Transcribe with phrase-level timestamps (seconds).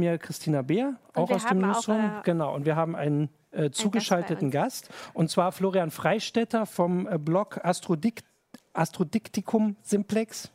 [0.00, 2.00] Mir Christina Beer, auch aus dem Newsroom.
[2.00, 6.66] Auch, äh, genau, und wir haben einen äh, zugeschalteten Gast, Gast, und zwar Florian Freistetter
[6.66, 8.24] vom äh, Blog Astrodikt
[8.72, 10.50] Astrodiktikum Simplex.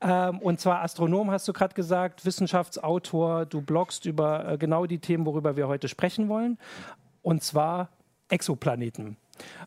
[0.00, 4.98] Ähm, und zwar Astronom, hast du gerade gesagt, Wissenschaftsautor, du bloggst über äh, genau die
[4.98, 6.58] Themen, worüber wir heute sprechen wollen.
[7.22, 7.90] Und zwar
[8.28, 9.16] Exoplaneten.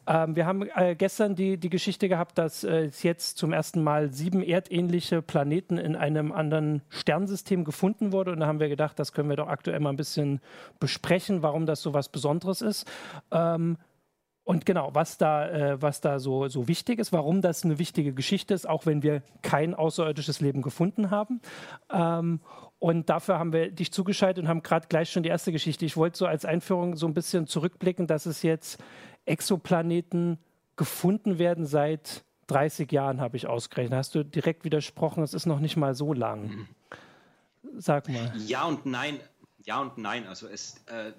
[0.07, 3.83] Ähm, wir haben äh, gestern die, die Geschichte gehabt, dass äh, es jetzt zum ersten
[3.83, 8.31] Mal sieben erdähnliche Planeten in einem anderen Sternsystem gefunden wurde.
[8.31, 10.41] Und da haben wir gedacht, das können wir doch aktuell mal ein bisschen
[10.79, 12.89] besprechen, warum das so was Besonderes ist.
[13.31, 13.77] Ähm,
[14.45, 18.13] und genau, was da, äh, was da so, so wichtig ist, warum das eine wichtige
[18.13, 21.41] Geschichte ist, auch wenn wir kein außerirdisches Leben gefunden haben.
[21.89, 22.41] Ähm,
[22.77, 25.85] und dafür haben wir dich zugeschaltet und haben gerade gleich schon die erste Geschichte.
[25.85, 28.83] Ich wollte so als Einführung so ein bisschen zurückblicken, dass es jetzt
[29.25, 30.37] Exoplaneten
[30.75, 33.97] gefunden werden seit 30 Jahren, habe ich ausgerechnet.
[33.97, 36.47] Hast du direkt widersprochen, es ist noch nicht mal so lang.
[36.47, 36.67] Mhm.
[37.77, 38.33] Sag mal.
[38.45, 39.19] Ja und nein.
[39.63, 40.27] Ja und nein.
[40.27, 41.13] Also es, äh,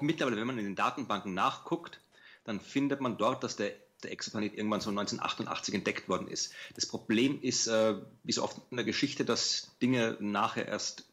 [0.00, 2.00] mittlerweile, wenn man in den Datenbanken nachguckt,
[2.44, 6.52] dann findet man dort, dass der, der Exoplanet irgendwann so 1988 entdeckt worden ist.
[6.74, 11.06] Das Problem ist, äh, wie so oft in der Geschichte, dass Dinge nachher erst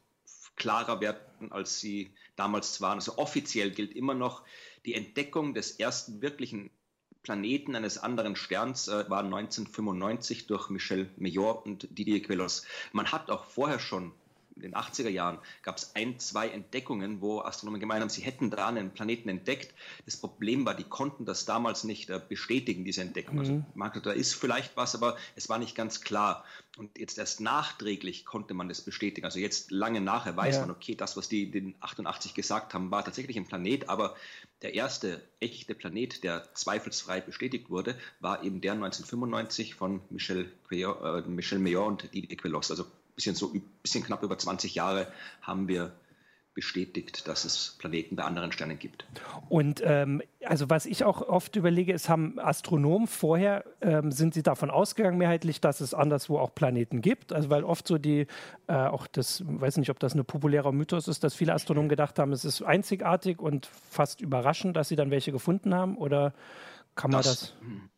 [0.56, 2.98] klarer werden, als sie damals waren.
[2.98, 4.44] Also offiziell gilt immer noch,
[4.88, 6.72] die Entdeckung des ersten wirklichen
[7.22, 12.66] Planeten eines anderen Sterns äh, war 1995 durch Michel Mayor und Didier Queloz.
[12.94, 14.14] Man hat auch vorher schon
[14.58, 18.50] in den 80er Jahren gab es ein, zwei Entdeckungen, wo Astronomen gemeint haben, sie hätten
[18.50, 19.74] da einen Planeten entdeckt.
[20.06, 23.40] Das Problem war, die konnten das damals nicht äh, bestätigen, diese Entdeckung.
[23.40, 23.82] Also, mhm.
[23.82, 26.44] Also, da ist vielleicht was, aber es war nicht ganz klar.
[26.78, 29.26] Und jetzt erst nachträglich konnte man das bestätigen.
[29.26, 30.62] Also jetzt lange nachher weiß ja.
[30.62, 34.16] man, okay, das, was die den 88 gesagt haben, war tatsächlich ein Planet, aber
[34.62, 40.96] der erste echte Planet, der zweifelsfrei bestätigt wurde, war eben der 1995 von Michel, Quillon,
[41.04, 42.72] äh, Michel Mayor und Didier Queloz.
[42.72, 45.12] Also bisschen so bisschen knapp über 20 Jahre
[45.42, 45.92] haben wir
[46.58, 49.06] bestätigt, dass es Planeten bei anderen Sternen gibt.
[49.48, 54.42] Und ähm, also was ich auch oft überlege, ist, haben Astronomen vorher, ähm, sind sie
[54.42, 57.32] davon ausgegangen mehrheitlich, dass es anderswo auch Planeten gibt?
[57.32, 58.26] Also weil oft so die,
[58.66, 62.18] äh, auch das, weiß nicht, ob das ein populärer Mythos ist, dass viele Astronomen gedacht
[62.18, 66.34] haben, es ist einzigartig und fast überraschend, dass sie dann welche gefunden haben oder
[66.96, 67.40] kann man das?
[67.40, 67.90] das hm.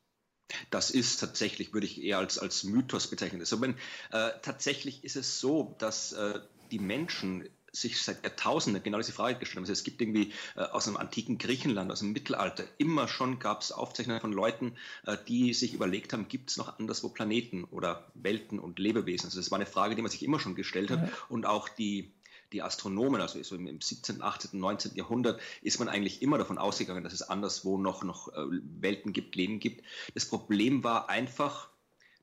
[0.69, 3.39] Das ist tatsächlich, würde ich eher als, als Mythos bezeichnen.
[3.39, 3.75] Also wenn,
[4.11, 6.39] äh, tatsächlich ist es so, dass äh,
[6.71, 9.63] die Menschen sich seit Jahrtausenden genau diese Frage gestellt haben.
[9.63, 13.61] Also es gibt irgendwie äh, aus dem antiken Griechenland, aus dem Mittelalter, immer schon gab
[13.61, 14.75] es Aufzeichnungen von Leuten,
[15.05, 19.25] äh, die sich überlegt haben, gibt es noch anderswo Planeten oder Welten und Lebewesen?
[19.27, 21.01] Also das war eine Frage, die man sich immer schon gestellt hat.
[21.01, 21.09] Ja.
[21.29, 22.13] Und auch die
[22.51, 24.95] die Astronomen, also so im 17., 18., 19.
[24.95, 28.45] Jahrhundert, ist man eigentlich immer davon ausgegangen, dass es anderswo noch, noch äh,
[28.79, 29.85] Welten gibt, Leben gibt.
[30.15, 31.69] Das Problem war einfach,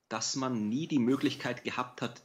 [0.09, 2.23] dass man nie die Möglichkeit gehabt hat,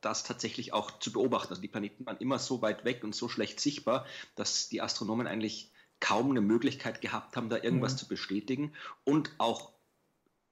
[0.00, 1.50] das tatsächlich auch zu beobachten.
[1.50, 5.26] Also die Planeten waren immer so weit weg und so schlecht sichtbar, dass die Astronomen
[5.26, 7.98] eigentlich kaum eine Möglichkeit gehabt haben, da irgendwas mhm.
[7.98, 9.72] zu bestätigen und auch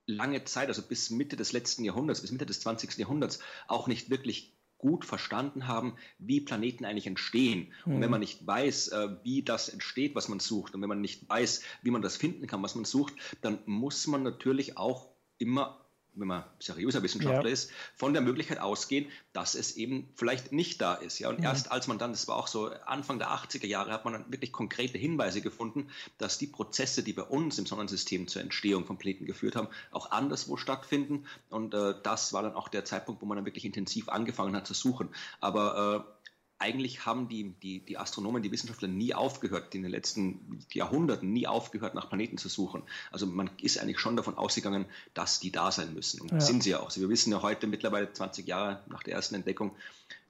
[0.06, 2.97] lange Zeit, also bis Mitte des letzten Jahrhunderts, bis Mitte des 20.
[2.99, 7.73] Jahrhunderts, auch nicht wirklich gut verstanden haben, wie Planeten eigentlich entstehen.
[7.84, 8.11] Und wenn mhm.
[8.11, 11.62] man nicht weiß, äh, wie das entsteht, was man sucht, und wenn man nicht weiß,
[11.83, 15.09] wie man das finden kann, was man sucht, dann muss man natürlich auch
[15.39, 15.81] immer
[16.15, 17.53] wenn man seriöser Wissenschaftler ja.
[17.53, 21.19] ist, von der Möglichkeit ausgehen, dass es eben vielleicht nicht da ist.
[21.19, 21.28] Ja?
[21.31, 21.45] Und mhm.
[21.45, 24.31] erst als man dann, das war auch so Anfang der 80er Jahre, hat man dann
[24.31, 28.99] wirklich konkrete Hinweise gefunden, dass die Prozesse, die bei uns im Sonnensystem zur Entstehung von
[28.99, 31.27] Planeten geführt haben, auch anderswo stattfinden.
[31.49, 34.67] Und äh, das war dann auch der Zeitpunkt, wo man dann wirklich intensiv angefangen hat
[34.67, 35.09] zu suchen.
[35.41, 36.22] Aber äh,
[36.62, 41.47] eigentlich haben die, die, die Astronomen, die Wissenschaftler nie aufgehört, in den letzten Jahrhunderten nie
[41.47, 42.83] aufgehört, nach Planeten zu suchen.
[43.11, 46.21] Also man ist eigentlich schon davon ausgegangen, dass die da sein müssen.
[46.21, 46.41] Und ja.
[46.41, 46.87] sind sie ja auch.
[46.87, 49.73] Also wir wissen ja heute mittlerweile 20 Jahre nach der ersten Entdeckung,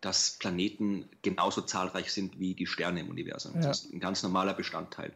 [0.01, 3.53] dass Planeten genauso zahlreich sind wie die Sterne im Universum.
[3.55, 3.69] Ja.
[3.69, 5.13] Das ist ein ganz normaler Bestandteil.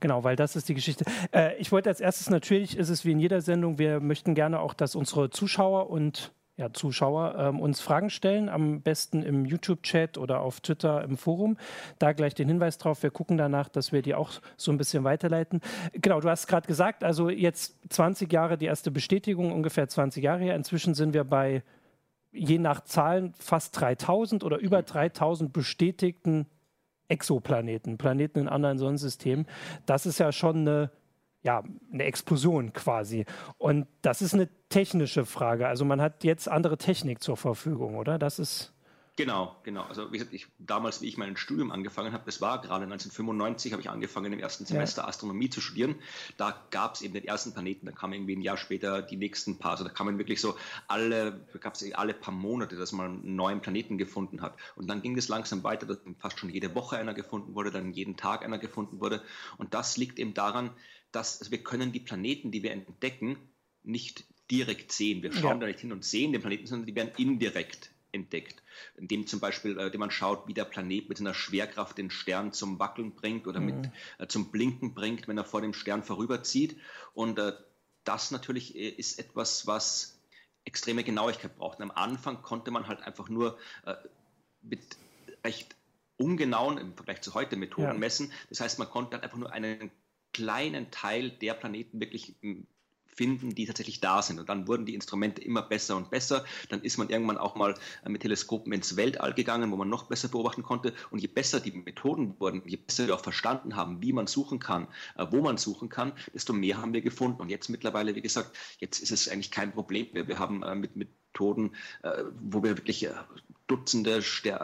[0.00, 1.04] Genau, weil das ist die Geschichte.
[1.32, 4.60] Äh, ich wollte als erstes natürlich, ist es wie in jeder Sendung, wir möchten gerne
[4.60, 10.18] auch, dass unsere Zuschauer und ja, Zuschauer ähm, uns Fragen stellen, am besten im YouTube-Chat
[10.18, 11.56] oder auf Twitter im Forum.
[11.98, 15.02] Da gleich den Hinweis drauf, wir gucken danach, dass wir die auch so ein bisschen
[15.02, 15.60] weiterleiten.
[15.92, 20.44] Genau, du hast gerade gesagt, also jetzt 20 Jahre die erste Bestätigung, ungefähr 20 Jahre
[20.44, 20.54] her.
[20.54, 21.64] Inzwischen sind wir bei,
[22.30, 26.46] je nach Zahlen, fast 3000 oder über 3000 bestätigten
[27.08, 29.46] Exoplaneten, Planeten in anderen Sonnensystemen.
[29.86, 30.90] Das ist ja schon eine
[31.44, 31.62] ja,
[31.92, 33.26] eine Explosion quasi.
[33.58, 35.68] Und das ist eine technische Frage.
[35.68, 38.18] Also man hat jetzt andere Technik zur Verfügung, oder?
[38.18, 38.72] Das ist.
[39.16, 39.82] Genau, genau.
[39.82, 43.72] Also wie gesagt, ich, damals, wie ich mein Studium angefangen habe, das war gerade 1995,
[43.72, 45.08] habe ich angefangen im ersten Semester ja.
[45.08, 45.94] Astronomie zu studieren.
[46.36, 49.58] Da gab es eben den ersten Planeten, da kamen irgendwie ein Jahr später die nächsten
[49.58, 49.72] paar.
[49.72, 50.56] Also da kamen wirklich so
[50.88, 54.56] alle, gab es alle paar Monate, dass man einen neuen Planeten gefunden hat.
[54.74, 57.92] Und dann ging es langsam weiter, dass fast schon jede Woche einer gefunden wurde, dann
[57.92, 59.22] jeden Tag einer gefunden wurde.
[59.58, 60.70] Und das liegt eben daran,
[61.14, 63.36] dass also wir können die Planeten, die wir entdecken,
[63.82, 65.22] nicht direkt sehen.
[65.22, 65.58] Wir schauen ja.
[65.58, 68.62] da nicht hin und sehen den Planeten, sondern die werden indirekt entdeckt,
[68.96, 72.52] indem zum Beispiel, äh, indem man schaut, wie der Planet mit seiner Schwerkraft den Stern
[72.52, 73.66] zum Wackeln bringt oder mhm.
[73.66, 76.76] mit äh, zum Blinken bringt, wenn er vor dem Stern vorüberzieht.
[77.12, 77.52] Und äh,
[78.04, 80.20] das natürlich äh, ist etwas, was
[80.64, 81.78] extreme Genauigkeit braucht.
[81.78, 83.96] Und am Anfang konnte man halt einfach nur äh,
[84.62, 84.96] mit
[85.44, 85.76] recht
[86.16, 87.94] ungenauen im Vergleich zu heute Methoden ja.
[87.94, 88.32] messen.
[88.48, 89.90] Das heißt, man konnte halt einfach nur einen
[90.34, 92.36] kleinen Teil der Planeten wirklich
[93.14, 94.38] finden, die tatsächlich da sind.
[94.38, 96.44] Und dann wurden die Instrumente immer besser und besser.
[96.68, 100.04] Dann ist man irgendwann auch mal äh, mit Teleskopen ins Weltall gegangen, wo man noch
[100.04, 100.92] besser beobachten konnte.
[101.10, 104.58] Und je besser die Methoden wurden, je besser wir auch verstanden haben, wie man suchen
[104.58, 107.40] kann, äh, wo man suchen kann, desto mehr haben wir gefunden.
[107.40, 110.28] Und jetzt mittlerweile, wie gesagt, jetzt ist es eigentlich kein Problem mehr.
[110.28, 111.72] Wir haben äh, mit, mit Methoden,
[112.40, 113.08] wo wir wirklich
[113.66, 114.22] Dutzende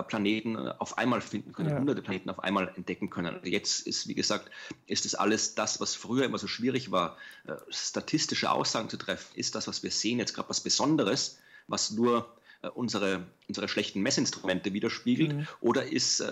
[0.08, 1.78] Planeten äh, auf einmal finden können, ja.
[1.78, 3.34] hunderte Planeten auf einmal entdecken können.
[3.34, 4.50] Also jetzt ist, wie gesagt,
[4.86, 9.32] ist es alles das, was früher immer so schwierig war, äh, statistische Aussagen zu treffen,
[9.36, 12.28] ist das, was wir sehen, jetzt gerade was Besonderes, was nur
[12.60, 15.48] äh, unsere, unsere schlechten Messinstrumente widerspiegelt, mhm.
[15.62, 16.22] oder ist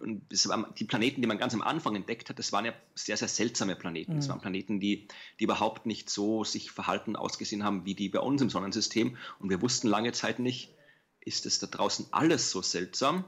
[0.00, 3.76] die Planeten, die man ganz am Anfang entdeckt hat, das waren ja sehr, sehr seltsame
[3.76, 4.12] Planeten.
[4.12, 4.16] Mhm.
[4.16, 5.08] Das waren Planeten, die,
[5.40, 9.16] die überhaupt nicht so sich verhalten, ausgesehen haben wie die bei uns im Sonnensystem.
[9.38, 10.74] Und wir wussten lange Zeit nicht,
[11.20, 13.24] ist es da draußen alles so seltsam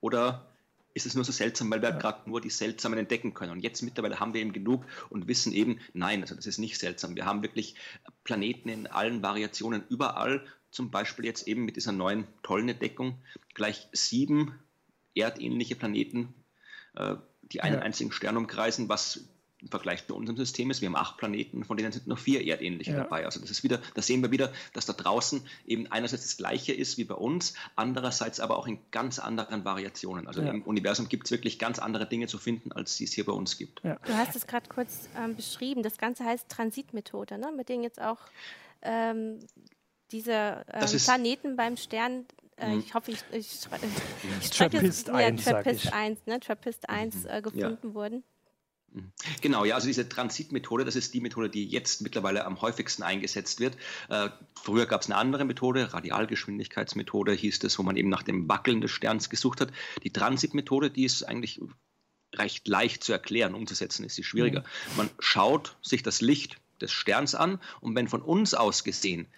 [0.00, 0.50] oder
[0.92, 1.96] ist es nur so seltsam, weil wir ja.
[1.96, 3.52] gerade nur die seltsamen entdecken können.
[3.52, 6.78] Und jetzt mittlerweile haben wir eben genug und wissen eben, nein, also das ist nicht
[6.78, 7.14] seltsam.
[7.14, 7.76] Wir haben wirklich
[8.24, 13.18] Planeten in allen Variationen überall, zum Beispiel jetzt eben mit dieser neuen tollen Entdeckung,
[13.54, 14.58] gleich sieben
[15.14, 16.34] erdähnliche Planeten,
[16.94, 17.82] äh, die einen ja.
[17.82, 19.24] einzigen Stern umkreisen, was
[19.62, 20.80] im Vergleich zu unserem System ist.
[20.80, 22.98] Wir haben acht Planeten, von denen sind noch vier erdähnliche ja.
[22.98, 23.24] dabei.
[23.24, 26.72] Also das ist wieder, da sehen wir wieder, dass da draußen eben einerseits das Gleiche
[26.72, 30.26] ist wie bei uns, andererseits aber auch in ganz anderen Variationen.
[30.26, 30.50] Also ja.
[30.50, 33.58] im Universum gibt es wirklich ganz andere Dinge zu finden, als es hier bei uns
[33.58, 33.82] gibt.
[33.84, 33.98] Ja.
[34.06, 35.82] Du hast es gerade kurz ähm, beschrieben.
[35.82, 37.52] Das Ganze heißt Transitmethode, ne?
[37.54, 38.18] mit denen jetzt auch
[38.82, 39.40] ähm,
[40.10, 42.24] diese ähm, Planeten beim Stern
[42.60, 42.80] äh, mhm.
[42.80, 43.66] ich hoffe, ich, ich,
[44.40, 46.40] ich, Trappist 1, ja, Trappist 1, ne?
[46.40, 47.94] Trappist 1 äh, gefunden ja.
[47.94, 48.24] wurden.
[48.92, 49.12] Mhm.
[49.40, 53.60] Genau, ja, also diese Transitmethode, das ist die Methode, die jetzt mittlerweile am häufigsten eingesetzt
[53.60, 53.76] wird.
[54.08, 54.30] Äh,
[54.60, 58.80] früher gab es eine andere Methode, Radialgeschwindigkeitsmethode hieß das, wo man eben nach dem Wackeln
[58.80, 59.72] des Sterns gesucht hat.
[60.02, 61.60] Die Transitmethode, die ist eigentlich
[62.34, 64.60] recht leicht zu erklären, umzusetzen ist sie schwieriger.
[64.60, 64.96] Mhm.
[64.96, 69.28] Man schaut sich das Licht des Sterns an und wenn von uns aus gesehen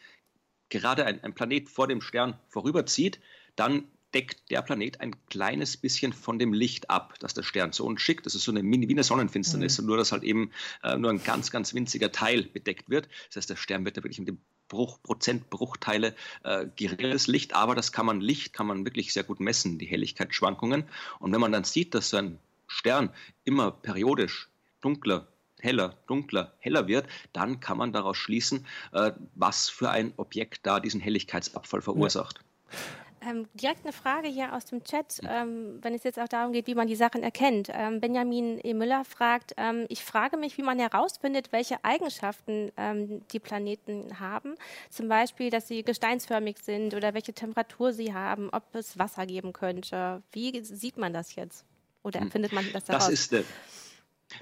[0.72, 3.20] gerade ein, ein Planet vor dem Stern vorüberzieht,
[3.56, 3.84] dann
[4.14, 8.00] deckt der Planet ein kleines bisschen von dem Licht ab, das der Stern zu uns
[8.00, 8.26] schickt.
[8.26, 9.86] Das ist so eine Mini, wie eine Sonnenfinsternis, mhm.
[9.86, 10.50] nur dass halt eben
[10.82, 13.08] äh, nur ein ganz, ganz winziger Teil bedeckt wird.
[13.28, 14.38] Das heißt, der Stern wird da wirklich mit dem
[14.69, 16.14] Bruch, Prozentbruchteile
[16.44, 19.86] äh, geringes Licht, aber das kann man Licht kann man wirklich sehr gut messen, die
[19.86, 20.84] Helligkeitsschwankungen.
[21.18, 23.10] Und wenn man dann sieht, dass so ein Stern
[23.44, 24.48] immer periodisch
[24.80, 25.26] dunkler
[25.62, 30.81] heller, dunkler, heller wird, dann kann man daraus schließen, äh, was für ein Objekt da
[30.81, 32.41] diesen Helligkeitsabfall verursacht.
[32.41, 32.76] Ja.
[33.25, 36.66] Ähm, direkt eine Frage hier aus dem Chat, ähm, wenn es jetzt auch darum geht,
[36.66, 37.69] wie man die Sachen erkennt.
[37.73, 38.75] Ähm, Benjamin E.
[38.75, 44.57] Müller fragt, ähm, ich frage mich, wie man herausfindet, welche Eigenschaften ähm, die Planeten haben.
[44.90, 49.52] Zum Beispiel, dass sie gesteinsförmig sind oder welche Temperatur sie haben, ob es Wasser geben
[49.52, 50.23] könnte.
[50.33, 51.64] Wie sieht man das jetzt?
[52.02, 52.31] Oder hm.
[52.31, 53.07] findet man das heraus?
[53.07, 53.33] Das ist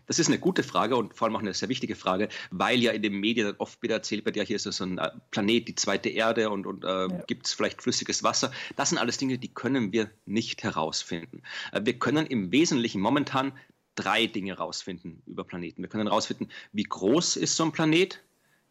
[0.07, 2.93] das ist eine gute Frage und vor allem auch eine sehr wichtige Frage, weil ja
[2.93, 5.75] in den Medien oft wieder erzählt wird, ja, hier ist so ein äh, Planet, die
[5.75, 7.09] zweite Erde und, und äh, ja.
[7.27, 8.53] gibt es vielleicht flüssiges Wasser.
[8.77, 11.43] Das sind alles Dinge, die können wir nicht herausfinden.
[11.73, 13.53] Äh, wir können im Wesentlichen momentan
[13.95, 15.83] drei Dinge herausfinden über Planeten.
[15.83, 18.23] Wir können herausfinden, wie groß ist so ein Planet,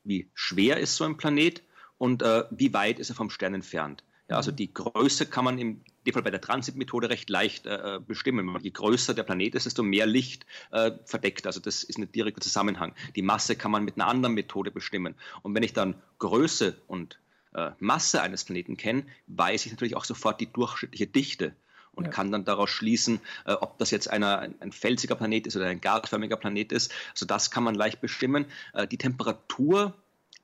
[0.04, 1.64] wie schwer ist so ein Planet
[1.98, 4.04] und äh, wie weit ist er vom Stern entfernt.
[4.30, 8.00] Ja, also die Größe kann man im dem Fall bei der Transitmethode recht leicht äh,
[8.06, 8.58] bestimmen.
[8.62, 11.46] Je größer der Planet ist, desto mehr Licht äh, verdeckt.
[11.48, 12.94] Also das ist ein direkter Zusammenhang.
[13.16, 15.16] Die Masse kann man mit einer anderen Methode bestimmen.
[15.42, 17.20] Und wenn ich dann Größe und
[17.54, 21.56] äh, Masse eines Planeten kenne, weiß ich natürlich auch sofort die durchschnittliche Dichte
[21.94, 22.12] und ja.
[22.12, 25.68] kann dann daraus schließen, äh, ob das jetzt einer, ein, ein, felsiger Planet ist oder
[25.68, 26.94] ein gasförmiger Planet ist.
[27.12, 28.46] Also das kann man leicht bestimmen.
[28.74, 29.94] Äh, die Temperatur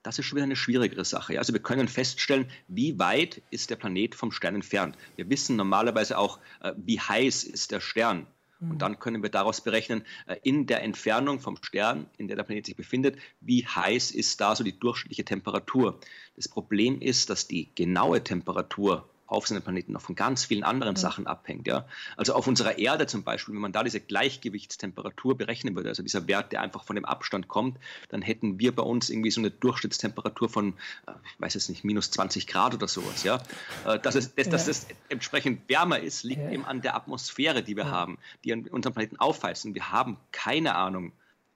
[0.06, 1.40] das ist schon wieder eine schwierigere Sache.
[1.40, 4.96] Also wir können feststellen, wie weit ist der Planet vom Stern entfernt.
[5.16, 8.28] Wir wissen normalerweise auch, äh, wie heiß ist der Stern.
[8.60, 8.78] Und mhm.
[8.78, 12.68] dann können wir daraus berechnen, äh, in der Entfernung vom Stern, in der der Planet
[12.68, 16.00] sich befindet, wie heiß ist da so die durchschnittliche Temperatur.
[16.36, 20.94] Das Problem ist, dass die genaue Temperatur auf seinem Planeten noch von ganz vielen anderen
[20.94, 21.00] mhm.
[21.00, 21.67] Sachen abhängt.
[21.67, 21.88] Ja?
[22.17, 26.27] Also auf unserer Erde zum Beispiel, wenn man da diese Gleichgewichtstemperatur berechnen würde, also dieser
[26.27, 27.77] Wert, der einfach von dem Abstand kommt,
[28.10, 30.74] dann hätten wir bei uns irgendwie so eine Durchschnittstemperatur von,
[31.08, 33.24] äh, ich weiß jetzt nicht, minus 20 Grad oder sowas.
[33.24, 33.41] Ja?
[33.86, 36.51] Äh, dass, es, dass, dass es entsprechend wärmer ist, liegt ja.
[36.51, 37.91] eben an der Atmosphäre, die wir ja.
[37.91, 39.65] haben, die an unserem Planeten aufheizt.
[39.65, 41.13] Und wir haben keine Ahnung,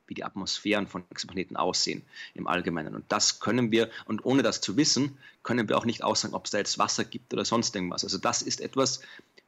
[0.10, 2.96] wie die Atmosphären von Exoplaneten aussehen im Allgemeinen.
[2.96, 6.46] Und das können wir, und ohne das zu wissen, können wir auch nicht aussagen, ob
[6.46, 8.04] es da jetzt Wasser gibt oder sonst irgendwas.
[8.04, 9.01] Also das ist etwas,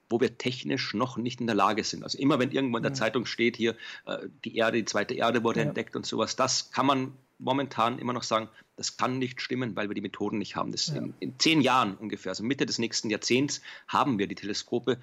[0.10, 2.04] wo wir technisch noch nicht in der Lage sind.
[2.04, 2.96] Also immer wenn irgendwo in der mhm.
[2.96, 3.76] Zeitung steht hier,
[4.06, 5.68] äh, die Erde, die zweite Erde wurde ja.
[5.68, 9.90] entdeckt und sowas, das kann man momentan immer noch sagen, das kann nicht stimmen, weil
[9.90, 10.74] wir die Methoden nicht haben.
[10.74, 10.96] Ja.
[10.96, 15.00] In, in, zehn Jahren ungefähr, also Mitte des nächsten Jahrzehnts, haben wir die Teleskope,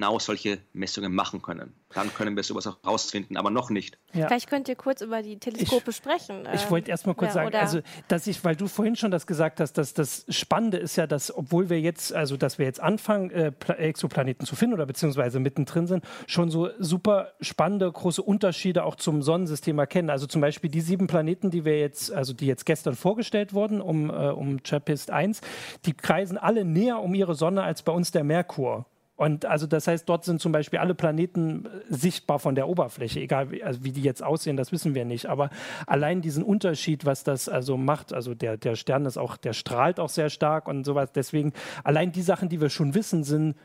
[0.00, 1.74] genau solche Messungen machen können.
[1.92, 3.98] Dann können wir sowas auch rausfinden, aber noch nicht.
[4.14, 4.28] Ja.
[4.28, 6.48] Vielleicht könnt ihr kurz über die Teleskope ich, sprechen.
[6.54, 9.26] Ich wollte erst mal kurz ja, sagen, also dass ich, weil du vorhin schon das
[9.26, 12.80] gesagt hast, dass das Spannende ist ja, dass obwohl wir jetzt, also dass wir jetzt
[12.80, 18.84] anfangen, äh, Exoplaneten zu finden oder beziehungsweise mittendrin sind, schon so super spannende große Unterschiede
[18.84, 20.08] auch zum Sonnensystem erkennen.
[20.08, 23.82] Also zum Beispiel die sieben Planeten, die wir jetzt, also die jetzt gestern vorgestellt wurden,
[23.82, 25.42] um, äh, um Trappist 1,
[25.84, 28.86] die kreisen alle näher um ihre Sonne als bei uns der Merkur.
[29.20, 33.20] Und also das heißt, dort sind zum Beispiel alle Planeten äh, sichtbar von der Oberfläche,
[33.20, 35.26] egal wie, also wie die jetzt aussehen, das wissen wir nicht.
[35.26, 35.50] Aber
[35.86, 40.00] allein diesen Unterschied, was das also macht, also der, der Stern ist auch, der strahlt
[40.00, 41.12] auch sehr stark und sowas.
[41.12, 41.52] Deswegen,
[41.84, 43.56] allein die Sachen, die wir schon wissen, sind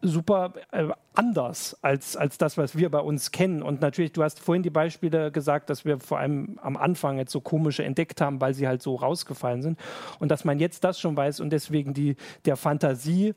[0.00, 3.62] super äh, anders als, als das, was wir bei uns kennen.
[3.62, 7.30] Und natürlich, du hast vorhin die Beispiele gesagt, dass wir vor allem am Anfang jetzt
[7.30, 9.78] so komische entdeckt haben, weil sie halt so rausgefallen sind.
[10.18, 13.34] Und dass man jetzt das schon weiß und deswegen die, der Fantasie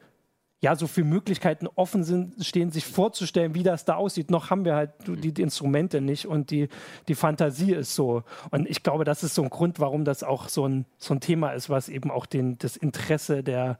[0.65, 4.31] ja, so viele Möglichkeiten offen sind, stehen, sich vorzustellen, wie das da aussieht.
[4.31, 6.69] Noch haben wir halt die, die, Instrumente nicht und die,
[7.07, 8.24] die Fantasie ist so.
[8.50, 11.19] Und ich glaube, das ist so ein Grund, warum das auch so ein, so ein
[11.19, 13.77] Thema ist, was eben auch den, das Interesse der,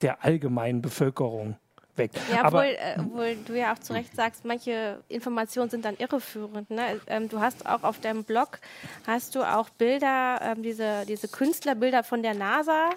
[0.00, 1.56] der allgemeinen Bevölkerung
[1.96, 2.16] weckt.
[2.32, 5.96] Ja, Aber, obwohl, äh, obwohl du ja auch zu Recht sagst, manche Informationen sind dann
[5.96, 6.70] irreführend.
[6.70, 7.00] Ne?
[7.08, 8.60] Ähm, du hast auch auf deinem Blog,
[9.04, 12.90] hast du auch Bilder, ähm, diese, diese Künstlerbilder von der NASA.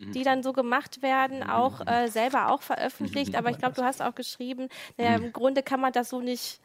[0.00, 3.36] Die dann so gemacht werden, auch äh, selber auch veröffentlicht.
[3.36, 6.60] Aber ich glaube, du hast auch geschrieben, naja, im Grunde kann man das so nicht,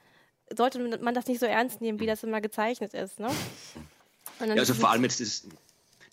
[0.55, 3.19] sollte man das nicht so ernst nehmen, wie das immer gezeichnet ist.
[3.19, 3.29] Ne?
[4.39, 5.47] Ja, also vor allem jetzt ist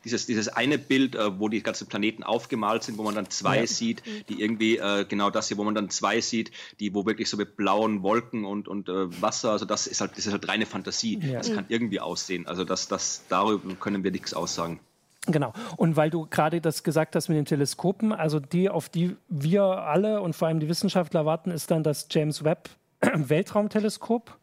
[0.05, 3.61] dieses, dieses eine Bild, äh, wo die ganzen Planeten aufgemalt sind, wo man dann zwei
[3.61, 3.67] ja.
[3.67, 4.25] sieht, mhm.
[4.29, 6.51] die irgendwie, äh, genau das hier, wo man dann zwei sieht,
[6.81, 10.13] die, wo wirklich so mit blauen Wolken und, und äh, Wasser, also das ist halt,
[10.17, 11.21] das ist halt reine Fantasie.
[11.23, 11.39] Ja.
[11.39, 12.47] Das kann irgendwie aussehen.
[12.47, 14.81] Also das, das, darüber können wir nichts aussagen.
[15.27, 15.53] Genau.
[15.77, 19.63] Und weil du gerade das gesagt hast mit den Teleskopen, also die, auf die wir
[19.63, 24.37] alle und vor allem die Wissenschaftler warten, ist dann das James Webb Weltraumteleskop.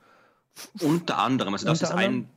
[0.79, 2.29] Unter anderem, also das Unter ist ein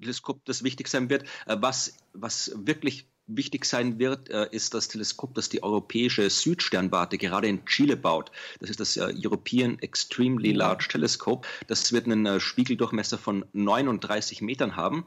[0.00, 1.24] Teleskop, das wichtig sein wird.
[1.46, 7.18] Äh, was, was wirklich wichtig sein wird, äh, ist das Teleskop, das die europäische Südsternwarte
[7.18, 8.30] gerade in Chile baut.
[8.60, 11.46] Das ist das äh, European Extremely Large Telescope.
[11.66, 15.04] Das wird einen Spiegeldurchmesser von 39 Metern haben.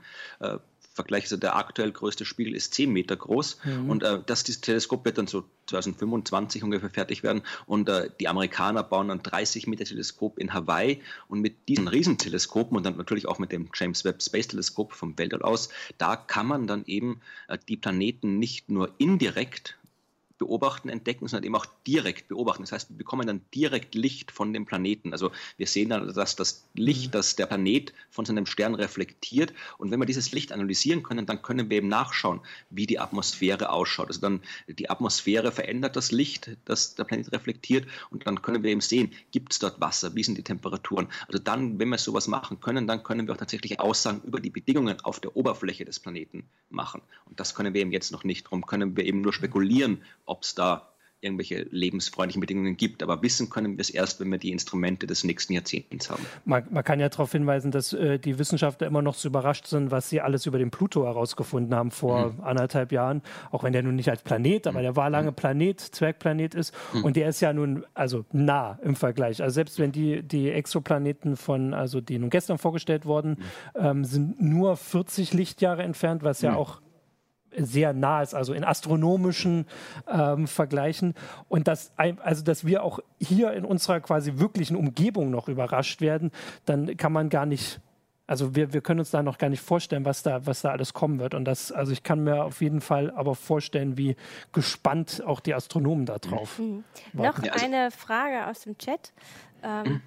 [0.93, 3.89] Vergleich, also der aktuell größte Spiegel ist 10 Meter groß mhm.
[3.89, 8.27] und äh, das dieses Teleskop wird dann so 2025 ungefähr fertig werden und äh, die
[8.27, 13.25] Amerikaner bauen ein 30 Meter Teleskop in Hawaii und mit diesen Riesenteleskopen und dann natürlich
[13.25, 17.21] auch mit dem James Webb Space Teleskop vom Weltall aus, da kann man dann eben
[17.47, 19.77] äh, die Planeten nicht nur indirekt
[20.41, 22.63] beobachten, entdecken, sondern eben auch direkt beobachten.
[22.63, 25.11] Das heißt, wir bekommen dann direkt Licht von dem Planeten.
[25.11, 27.11] Also wir sehen dann, dass das Licht, mhm.
[27.11, 29.53] das der Planet von seinem Stern reflektiert.
[29.77, 33.69] Und wenn wir dieses Licht analysieren können, dann können wir eben nachschauen, wie die Atmosphäre
[33.69, 34.07] ausschaut.
[34.07, 37.85] Also dann die Atmosphäre verändert das Licht, das der Planet reflektiert.
[38.09, 41.07] Und dann können wir eben sehen, gibt es dort Wasser, wie sind die Temperaturen.
[41.27, 44.49] Also dann, wenn wir sowas machen können, dann können wir auch tatsächlich Aussagen über die
[44.49, 47.01] Bedingungen auf der Oberfläche des Planeten machen.
[47.25, 48.47] Und das können wir eben jetzt noch nicht.
[48.47, 50.01] Darum können wir eben nur spekulieren,
[50.31, 53.03] ob es da irgendwelche lebensfreundlichen Bedingungen gibt.
[53.03, 56.25] Aber wissen können wir es erst, wenn wir die Instrumente des nächsten Jahrzehnts haben.
[56.45, 59.91] Man, man kann ja darauf hinweisen, dass äh, die Wissenschaftler immer noch so überrascht sind,
[59.91, 62.41] was sie alles über den Pluto herausgefunden haben vor mhm.
[62.43, 63.21] anderthalb Jahren.
[63.51, 64.83] Auch wenn der nun nicht als Planet, aber mhm.
[64.83, 65.35] der war lange mhm.
[65.35, 66.73] Planet, Zwergplanet ist.
[66.93, 67.05] Mhm.
[67.05, 69.41] Und der ist ja nun also nah im Vergleich.
[69.43, 73.37] Also selbst wenn die, die Exoplaneten von, also die nun gestern vorgestellt wurden,
[73.75, 73.85] mhm.
[73.85, 76.57] ähm, sind nur 40 Lichtjahre entfernt, was ja mhm.
[76.57, 76.81] auch
[77.55, 79.65] sehr nah ist, also in astronomischen
[80.07, 81.13] ähm, Vergleichen.
[81.49, 86.31] Und dass, also, dass wir auch hier in unserer quasi wirklichen Umgebung noch überrascht werden,
[86.65, 87.79] dann kann man gar nicht,
[88.27, 90.93] also wir, wir können uns da noch gar nicht vorstellen, was da, was da alles
[90.93, 91.33] kommen wird.
[91.33, 94.15] Und das, also ich kann mir auf jeden Fall aber vorstellen, wie
[94.51, 96.83] gespannt auch die Astronomen da drauf mhm.
[97.13, 99.13] Noch also eine Frage aus dem Chat.
[99.63, 100.01] Ähm, mhm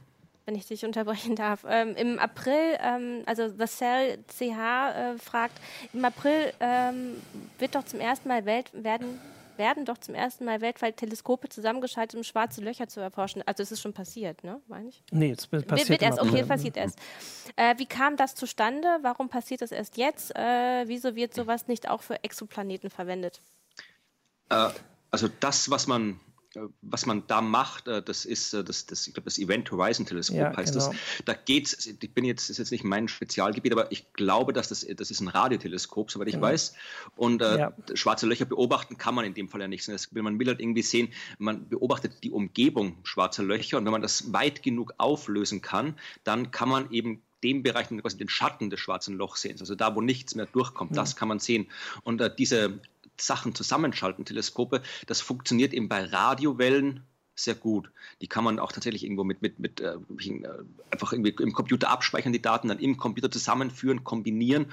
[0.47, 1.65] wenn ich dich unterbrechen darf.
[1.69, 5.61] Ähm, Im April, ähm, also The Cell CH äh, fragt,
[5.93, 7.17] im April ähm,
[7.59, 9.21] wird doch zum ersten Mal Welt, werden
[9.57, 13.43] werden doch zum ersten Mal weltweit Teleskope zusammengeschaltet, um schwarze Löcher zu erforschen.
[13.47, 14.61] Also es ist schon passiert, ne?
[14.67, 15.03] Meine ich?
[15.11, 16.21] Nee, es passiert wird erst.
[16.21, 16.99] Okay, passiert erst.
[17.57, 18.89] Äh, wie kam das zustande?
[19.03, 20.35] Warum passiert das erst jetzt?
[20.35, 23.41] Äh, wieso wird sowas nicht auch für Exoplaneten verwendet?
[24.51, 24.71] Äh,
[25.11, 26.21] also das, was man
[26.83, 30.07] was man da macht, äh, das ist äh, das, das, ich glaube, das Event Horizon
[30.07, 30.89] Teleskop ja, heißt genau.
[30.89, 30.97] das.
[31.25, 34.69] Da geht's, ich bin jetzt, das ist jetzt nicht mein Spezialgebiet, aber ich glaube, dass
[34.69, 36.47] das, das ist ein Radioteleskop, soweit ich genau.
[36.47, 36.75] weiß.
[37.17, 37.73] Und äh, ja.
[37.95, 39.87] schwarze Löcher beobachten kann man in dem Fall ja nicht.
[39.89, 44.03] Das, man will halt irgendwie sehen, man beobachtet die Umgebung schwarzer Löcher und wenn man
[44.03, 48.81] das weit genug auflösen kann, dann kann man eben dem Bereich quasi den Schatten des
[48.81, 49.59] schwarzen Lochs sehen.
[49.61, 51.03] Also da, wo nichts mehr durchkommt, ja.
[51.03, 51.67] das kann man sehen.
[52.03, 52.81] Und äh, diese
[53.21, 57.91] Sachen zusammenschalten, Teleskope, das funktioniert eben bei Radiowellen sehr gut.
[58.21, 60.49] Die kann man auch tatsächlich irgendwo mit, mit, mit äh, äh,
[60.91, 64.67] einfach irgendwie im Computer abspeichern, die Daten dann im Computer zusammenführen, kombinieren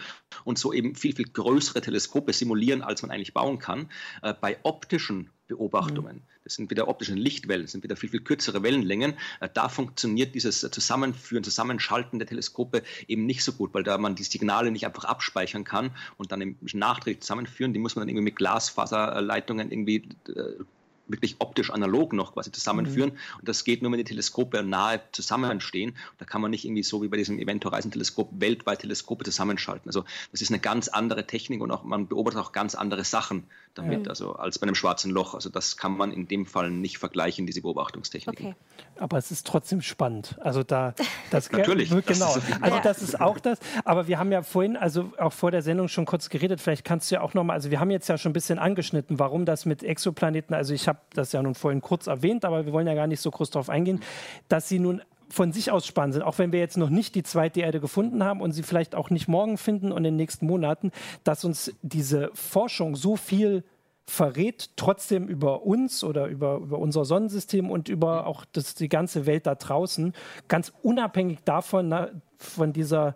[0.44, 3.90] und so eben viel, viel größere Teleskope simulieren, als man eigentlich bauen kann.
[4.22, 6.18] Äh, bei optischen Beobachtungen.
[6.18, 6.22] Mhm.
[6.44, 9.16] Das sind wieder optische Lichtwellen, das sind wieder viel, viel kürzere Wellenlängen.
[9.42, 14.16] Äh, da funktioniert dieses Zusammenführen, Zusammenschalten der Teleskope eben nicht so gut, weil da man
[14.16, 17.74] die Signale nicht einfach abspeichern kann und dann im nachträglich zusammenführen.
[17.74, 20.64] Die muss man dann irgendwie mit Glasfaserleitungen irgendwie äh,
[21.12, 23.12] wirklich optisch analog noch quasi zusammenführen.
[23.12, 23.40] Mhm.
[23.40, 25.96] Und das geht nur, wenn die Teleskope nahe zusammenstehen.
[26.18, 29.90] Da kann man nicht irgendwie so wie bei diesem Event Horizon Teleskop weltweit Teleskope zusammenschalten.
[29.90, 33.44] Also das ist eine ganz andere Technik und auch man beobachtet auch ganz andere Sachen
[33.74, 34.10] damit, mhm.
[34.10, 35.34] also als bei einem schwarzen Loch.
[35.34, 38.40] Also das kann man in dem Fall nicht vergleichen, diese Beobachtungstechnik.
[38.40, 38.56] Okay.
[38.98, 40.38] Aber es ist trotzdem spannend.
[40.42, 40.94] Also da
[41.30, 41.90] das natürlich.
[41.90, 42.04] Genau.
[42.06, 43.60] Das also das ist auch das.
[43.86, 46.60] Aber wir haben ja vorhin, also auch vor der Sendung schon kurz geredet.
[46.62, 49.20] Vielleicht kannst du ja auch nochmal, also wir haben jetzt ja schon ein bisschen angeschnitten,
[49.20, 52.74] warum das mit Exoplaneten, also ich habe das ja nun vorhin kurz erwähnt, aber wir
[52.74, 54.02] wollen ja gar nicht so groß darauf eingehen,
[54.48, 57.24] dass sie nun von sich aus spannend sind, auch wenn wir jetzt noch nicht die
[57.24, 60.46] zweite Erde gefunden haben und sie vielleicht auch nicht morgen finden und in den nächsten
[60.46, 60.92] Monaten,
[61.24, 63.64] dass uns diese Forschung so viel
[64.06, 69.26] verrät, trotzdem über uns oder über, über unser Sonnensystem und über auch das, die ganze
[69.26, 70.14] Welt da draußen,
[70.48, 73.16] ganz unabhängig davon, na, von dieser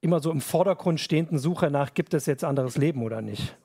[0.00, 3.56] immer so im Vordergrund stehenden Suche nach, gibt es jetzt anderes Leben oder nicht?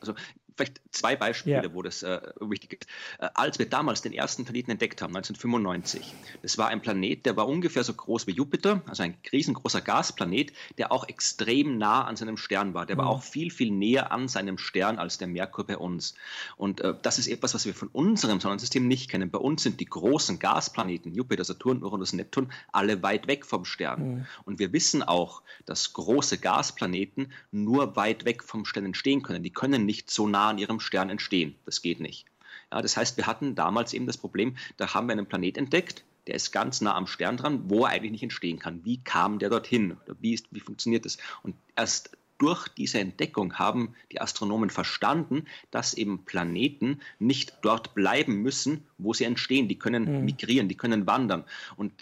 [0.00, 0.14] Also
[0.60, 1.74] vielleicht zwei Beispiele, ja.
[1.74, 2.90] wo das äh, wichtig ist.
[3.18, 7.36] Äh, als wir damals den ersten Planeten entdeckt haben, 1995, das war ein Planet, der
[7.36, 12.16] war ungefähr so groß wie Jupiter, also ein riesengroßer Gasplanet, der auch extrem nah an
[12.16, 12.86] seinem Stern war.
[12.86, 13.00] Der mhm.
[13.00, 16.14] war auch viel, viel näher an seinem Stern als der Merkur bei uns.
[16.56, 19.30] Und äh, das ist etwas, was wir von unserem Sonnensystem nicht kennen.
[19.30, 24.02] Bei uns sind die großen Gasplaneten, Jupiter, Saturn, Uranus, Neptun, alle weit weg vom Stern.
[24.02, 24.26] Mhm.
[24.44, 29.42] Und wir wissen auch, dass große Gasplaneten nur weit weg vom Stern entstehen können.
[29.42, 31.54] Die können nicht so nah an ihrem Stern entstehen.
[31.64, 32.26] Das geht nicht.
[32.72, 36.04] Ja, das heißt, wir hatten damals eben das Problem, da haben wir einen Planet entdeckt,
[36.26, 38.84] der ist ganz nah am Stern dran, wo er eigentlich nicht entstehen kann.
[38.84, 39.96] Wie kam der dorthin?
[40.20, 41.18] Wie, ist, wie funktioniert das?
[41.42, 48.42] Und erst durch diese Entdeckung haben die Astronomen verstanden, dass eben Planeten nicht dort bleiben
[48.42, 49.68] müssen, wo sie entstehen.
[49.68, 50.24] Die können mhm.
[50.24, 51.44] migrieren, die können wandern.
[51.76, 51.92] Und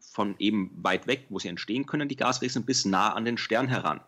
[0.00, 3.68] von eben weit weg, wo sie entstehen können, die Gasriesen, bis nah an den Stern
[3.68, 4.00] heran.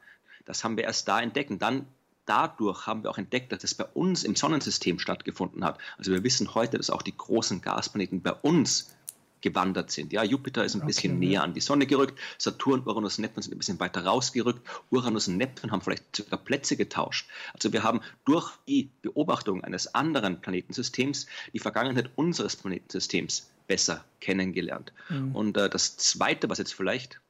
[0.45, 1.51] Das haben wir erst da entdeckt.
[1.51, 1.87] Und dann
[2.29, 5.79] dadurch haben wir auch entdeckt, dass es bei uns im Sonnensystem stattgefunden hat.
[5.97, 8.95] Also wir wissen heute, dass auch die großen Gasplaneten bei uns
[9.41, 10.13] gewandert sind.
[10.13, 10.89] Ja, Jupiter ist ein okay.
[10.89, 14.61] bisschen näher an die Sonne gerückt, Saturn, Uranus, Neptun sind ein bisschen weiter rausgerückt,
[14.91, 17.29] Uranus und Neptun haben vielleicht sogar Plätze getauscht.
[17.55, 24.93] Also wir haben durch die Beobachtung eines anderen Planetensystems die Vergangenheit unseres Planetensystems besser kennengelernt.
[25.09, 25.35] Mhm.
[25.35, 27.21] Und äh, das Zweite, was jetzt vielleicht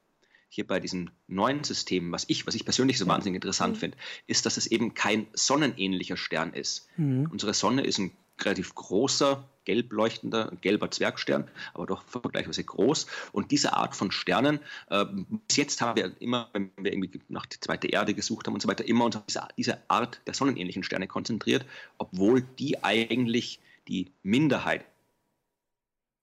[0.48, 3.80] hier bei diesen neuen Systemen, was ich, was ich persönlich so wahnsinnig interessant mhm.
[3.80, 6.88] finde, ist, dass es eben kein sonnenähnlicher Stern ist.
[6.96, 7.28] Mhm.
[7.30, 13.06] Unsere Sonne ist ein relativ großer, gelb leuchtender, gelber Zwergstern, aber doch vergleichsweise groß.
[13.32, 15.04] Und diese Art von Sternen, äh,
[15.46, 18.62] bis jetzt haben wir immer, wenn wir irgendwie nach der zweiten Erde gesucht haben und
[18.62, 21.66] so weiter, immer uns auf diese, diese Art der sonnenähnlichen Sterne konzentriert,
[21.98, 24.84] obwohl die eigentlich die Minderheit.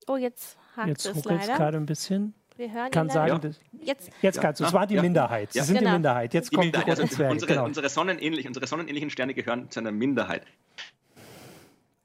[0.06, 1.56] Oh, jetzt hakt jetzt es leider.
[1.56, 2.34] gerade ein bisschen.
[2.56, 3.84] Wir hören kann sagen, ja.
[3.84, 4.64] jetzt, jetzt kannst du.
[4.64, 5.52] Es war die Minderheit.
[5.52, 5.90] Sie sind genau.
[5.90, 6.34] die Minderheit.
[6.34, 6.86] Jetzt die kommt Minderheit.
[6.86, 7.64] die also unsere, genau.
[7.64, 10.42] unsere, sonnenähnlich, unsere sonnenähnlichen Sterne gehören zu einer Minderheit.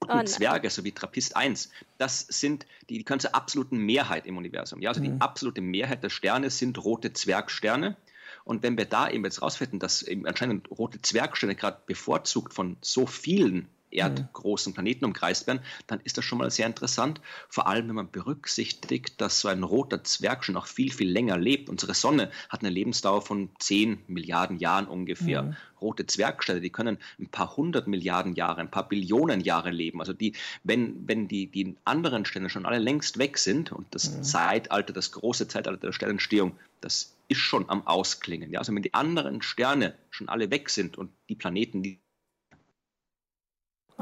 [0.07, 4.35] Oh, Zwerge, so wie Trappist 1, das sind die, die können zur absoluten Mehrheit im
[4.35, 4.81] Universum.
[4.81, 5.05] Ja, also mhm.
[5.05, 7.95] die absolute Mehrheit der Sterne sind rote Zwergsterne.
[8.43, 12.77] Und wenn wir da eben jetzt rausfinden, dass eben anscheinend rote Zwergsterne gerade bevorzugt von
[12.81, 17.21] so vielen erdgroßen Planeten umkreist werden, dann ist das schon mal sehr interessant.
[17.49, 21.37] Vor allem, wenn man berücksichtigt, dass so ein roter Zwerg schon noch viel, viel länger
[21.37, 21.69] lebt.
[21.69, 25.43] Unsere Sonne hat eine Lebensdauer von 10 Milliarden Jahren ungefähr.
[25.43, 25.55] Mhm.
[25.81, 29.99] Rote Zwergstelle, die können ein paar hundert Milliarden Jahre, ein paar Billionen Jahre leben.
[29.99, 34.15] Also die, wenn, wenn die, die anderen Sterne schon alle längst weg sind und das
[34.15, 34.23] mhm.
[34.23, 38.51] Zeitalter, das große Zeitalter der Sternentstehung, das ist schon am Ausklingen.
[38.51, 38.59] Ja?
[38.59, 41.99] Also wenn die anderen Sterne schon alle weg sind und die Planeten, die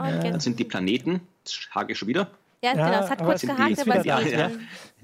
[0.03, 2.31] Dann sind die Planeten, das hake ich schon wieder.
[2.61, 4.51] Ja, genau, es hat kurz gehakt, aber es ja, ja,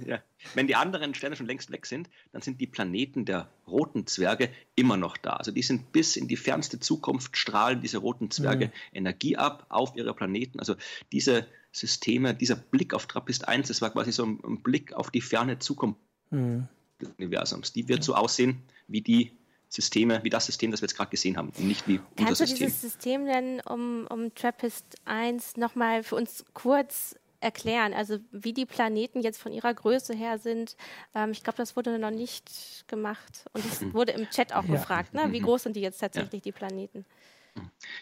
[0.05, 0.19] ja.
[0.55, 4.49] Wenn die anderen Sterne schon längst weg sind, dann sind die Planeten der roten Zwerge
[4.75, 5.31] immer noch da.
[5.31, 8.71] Also die sind bis in die fernste Zukunft, strahlen diese roten Zwerge mhm.
[8.91, 10.59] Energie ab auf ihre Planeten.
[10.59, 10.75] Also
[11.13, 15.09] diese Systeme, dieser Blick auf Trappist 1, das war quasi so ein, ein Blick auf
[15.09, 15.99] die ferne Zukunft
[16.31, 16.67] mhm.
[17.01, 17.71] des Universums.
[17.71, 19.31] Die wird so aussehen wie die
[19.75, 22.37] Systeme, wie das System, das wir jetzt gerade gesehen haben, und nicht wie unser Kannst
[22.37, 22.47] System.
[22.47, 28.17] Kannst du dieses System denn um, um Trappist 1 nochmal für uns kurz erklären, also
[28.31, 30.75] wie die Planeten jetzt von ihrer Größe her sind.
[31.13, 32.49] Ähm, ich glaube, das wurde noch nicht
[32.87, 33.93] gemacht und es hm.
[33.93, 34.71] wurde im Chat auch ja.
[34.71, 35.27] gefragt, ne?
[35.31, 35.45] wie mhm.
[35.45, 36.45] groß sind die jetzt tatsächlich, ja.
[36.45, 37.05] die Planeten?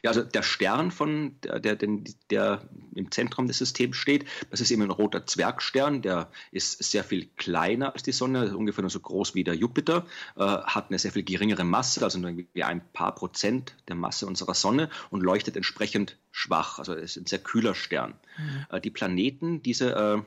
[0.01, 1.87] Ja, also der Stern, von der, der,
[2.29, 7.03] der, im Zentrum des Systems steht, das ist eben ein roter Zwergstern, der ist sehr
[7.03, 10.99] viel kleiner als die Sonne, ungefähr nur so groß wie der Jupiter, äh, hat eine
[10.99, 15.55] sehr viel geringere Masse, also nur ein paar Prozent der Masse unserer Sonne und leuchtet
[15.55, 16.79] entsprechend schwach.
[16.79, 18.15] Also es ist ein sehr kühler Stern.
[18.37, 18.65] Mhm.
[18.69, 20.21] Äh, die Planeten, diese äh,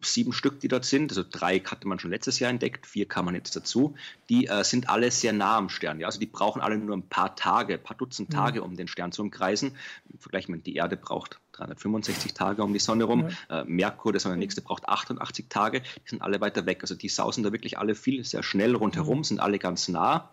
[0.00, 3.26] sieben Stück, die dort sind, also drei hatte man schon letztes Jahr entdeckt, vier kam
[3.26, 3.94] man jetzt dazu,
[4.28, 6.00] die äh, sind alle sehr nah am Stern.
[6.00, 6.06] Ja?
[6.06, 8.34] Also die brauchen alle nur ein paar Tage, ein paar Dutzend mhm.
[8.34, 9.76] Tage, um den Stern zu umkreisen.
[10.12, 13.28] Im Vergleich mit die Erde braucht 365 Tage um die Sonne rum.
[13.48, 13.60] Ja.
[13.60, 15.80] Äh, Merkur, der nächste, braucht 88 Tage.
[15.80, 16.78] Die sind alle weiter weg.
[16.82, 19.24] Also die sausen da wirklich alle viel, sehr schnell rundherum, mhm.
[19.24, 20.30] sind alle ganz nah.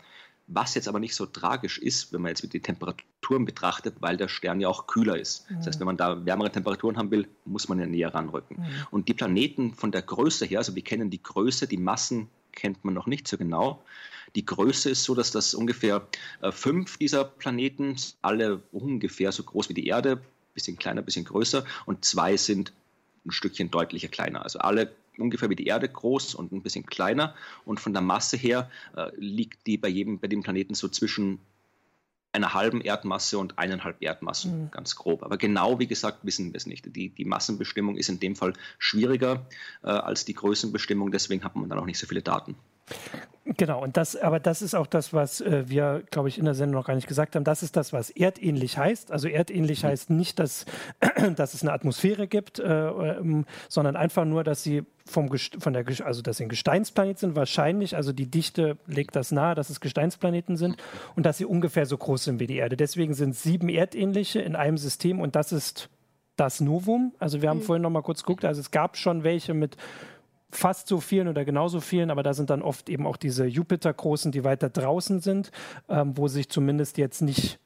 [0.52, 4.28] Was jetzt aber nicht so tragisch ist, wenn man jetzt die Temperaturen betrachtet, weil der
[4.28, 5.50] Stern ja auch kühler ist.
[5.50, 5.58] Mhm.
[5.58, 8.58] Das heißt, wenn man da wärmere Temperaturen haben will, muss man ja näher ranrücken.
[8.58, 8.66] Mhm.
[8.90, 12.84] Und die Planeten von der Größe her, also wir kennen die Größe, die Massen kennt
[12.84, 13.84] man noch nicht so genau.
[14.36, 16.08] Die Größe ist so, dass das ungefähr
[16.42, 20.22] äh, fünf dieser Planeten, alle ungefähr so groß wie die Erde,
[20.54, 22.74] bisschen kleiner, bisschen größer, und zwei sind
[23.26, 24.44] ein Stückchen deutlicher kleiner.
[24.44, 27.36] Also alle ungefähr wie die Erde groß und ein bisschen kleiner.
[27.66, 31.40] Und von der Masse her äh, liegt die bei jedem, bei dem Planeten so zwischen
[32.32, 34.72] einer halben Erdmasse und eineinhalb Erdmassen, mhm.
[34.72, 35.24] ganz grob.
[35.24, 36.96] Aber genau, wie gesagt, wissen wir es nicht.
[36.96, 39.48] Die, die Massenbestimmung ist in dem Fall schwieriger
[39.84, 42.56] äh, als die Größenbestimmung, deswegen hat man dann auch nicht so viele Daten.
[43.58, 46.54] Genau, und das, aber das ist auch das, was äh, wir, glaube ich, in der
[46.54, 47.43] Sendung noch gar nicht gesagt haben.
[47.43, 49.12] Das ist das, was erdähnlich heißt.
[49.12, 49.88] Also erdähnlich mhm.
[49.88, 50.65] heißt nicht, dass,
[51.36, 55.84] dass es eine Atmosphäre gibt, äh, ähm, sondern einfach nur, dass sie vom von der,
[56.06, 59.80] also dass sie ein Gesteinsplanet sind, wahrscheinlich, also die Dichte legt das nahe, dass es
[59.80, 60.78] Gesteinsplaneten sind
[61.15, 62.78] und dass sie ungefähr so groß sind wie die Erde.
[62.78, 65.89] Deswegen sind sieben erdähnliche in einem System und das ist
[66.36, 67.13] das Novum.
[67.17, 67.63] Also wir haben mhm.
[67.63, 69.78] vorhin noch mal kurz geguckt, also es gab schon welche mit
[70.52, 74.32] fast so vielen oder genauso vielen, aber da sind dann oft eben auch diese Jupiter-Großen,
[74.32, 75.52] die weiter draußen sind,
[75.90, 77.60] ähm, wo sich zumindest jetzt nicht,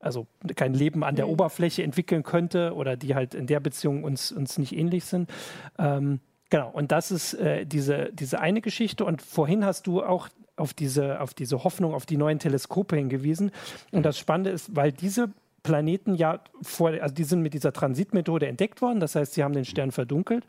[0.00, 1.32] also kein Leben an der mhm.
[1.32, 5.30] Oberfläche entwickeln könnte oder die halt in der Beziehung uns, uns nicht ähnlich sind.
[5.78, 6.20] Ähm,
[6.50, 9.04] genau, und das ist äh, diese, diese eine Geschichte.
[9.04, 13.50] Und vorhin hast du auch auf diese, auf diese Hoffnung auf die neuen Teleskope hingewiesen.
[13.92, 15.30] Und das Spannende ist, weil diese
[15.62, 19.54] Planeten ja vor, also die sind mit dieser Transitmethode entdeckt worden, das heißt, sie haben
[19.54, 20.44] den Stern verdunkelt.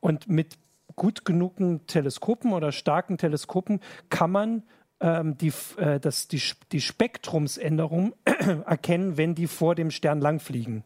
[0.00, 0.56] Und mit
[0.96, 3.80] gut genugen Teleskopen oder starken Teleskopen
[4.10, 4.62] kann man
[5.00, 6.40] ähm, die, äh, das, die,
[6.72, 10.84] die Spektrumsänderung erkennen, wenn die vor dem Stern langfliegen.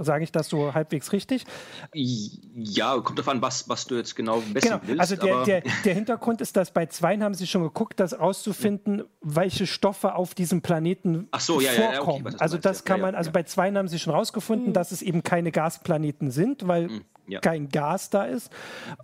[0.00, 1.44] Sage ich das so halbwegs richtig?
[1.92, 4.80] Ja, kommt darauf an, was, was du jetzt genau wissen genau.
[4.84, 5.00] willst.
[5.00, 9.02] Also der, der, der, Hintergrund ist, dass bei Zweien haben sie schon geguckt, das auszufinden,
[9.22, 12.26] welche Stoffe auf diesem Planeten so, ja, vorkommen.
[12.26, 14.72] Ja, okay, also das kann man, also bei Zweien haben sie schon rausgefunden, mhm.
[14.72, 17.40] dass es eben keine Gasplaneten sind, weil mhm ja.
[17.40, 18.50] kein Gas da ist.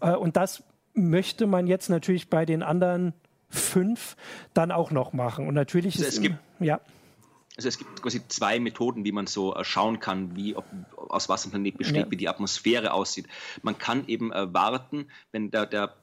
[0.00, 0.62] Äh, und das
[0.94, 3.12] möchte man jetzt natürlich bei den anderen
[3.48, 4.16] fünf
[4.52, 5.46] dann auch noch machen.
[5.46, 6.80] Und natürlich also ist es gibt, ja.
[7.56, 10.64] Also es gibt quasi zwei Methoden, wie man so äh, schauen kann, wie, ob,
[10.96, 12.10] aus was ein Planet besteht, ja.
[12.10, 13.28] wie die Atmosphäre aussieht.
[13.62, 15.94] Man kann eben äh, warten, wenn der, der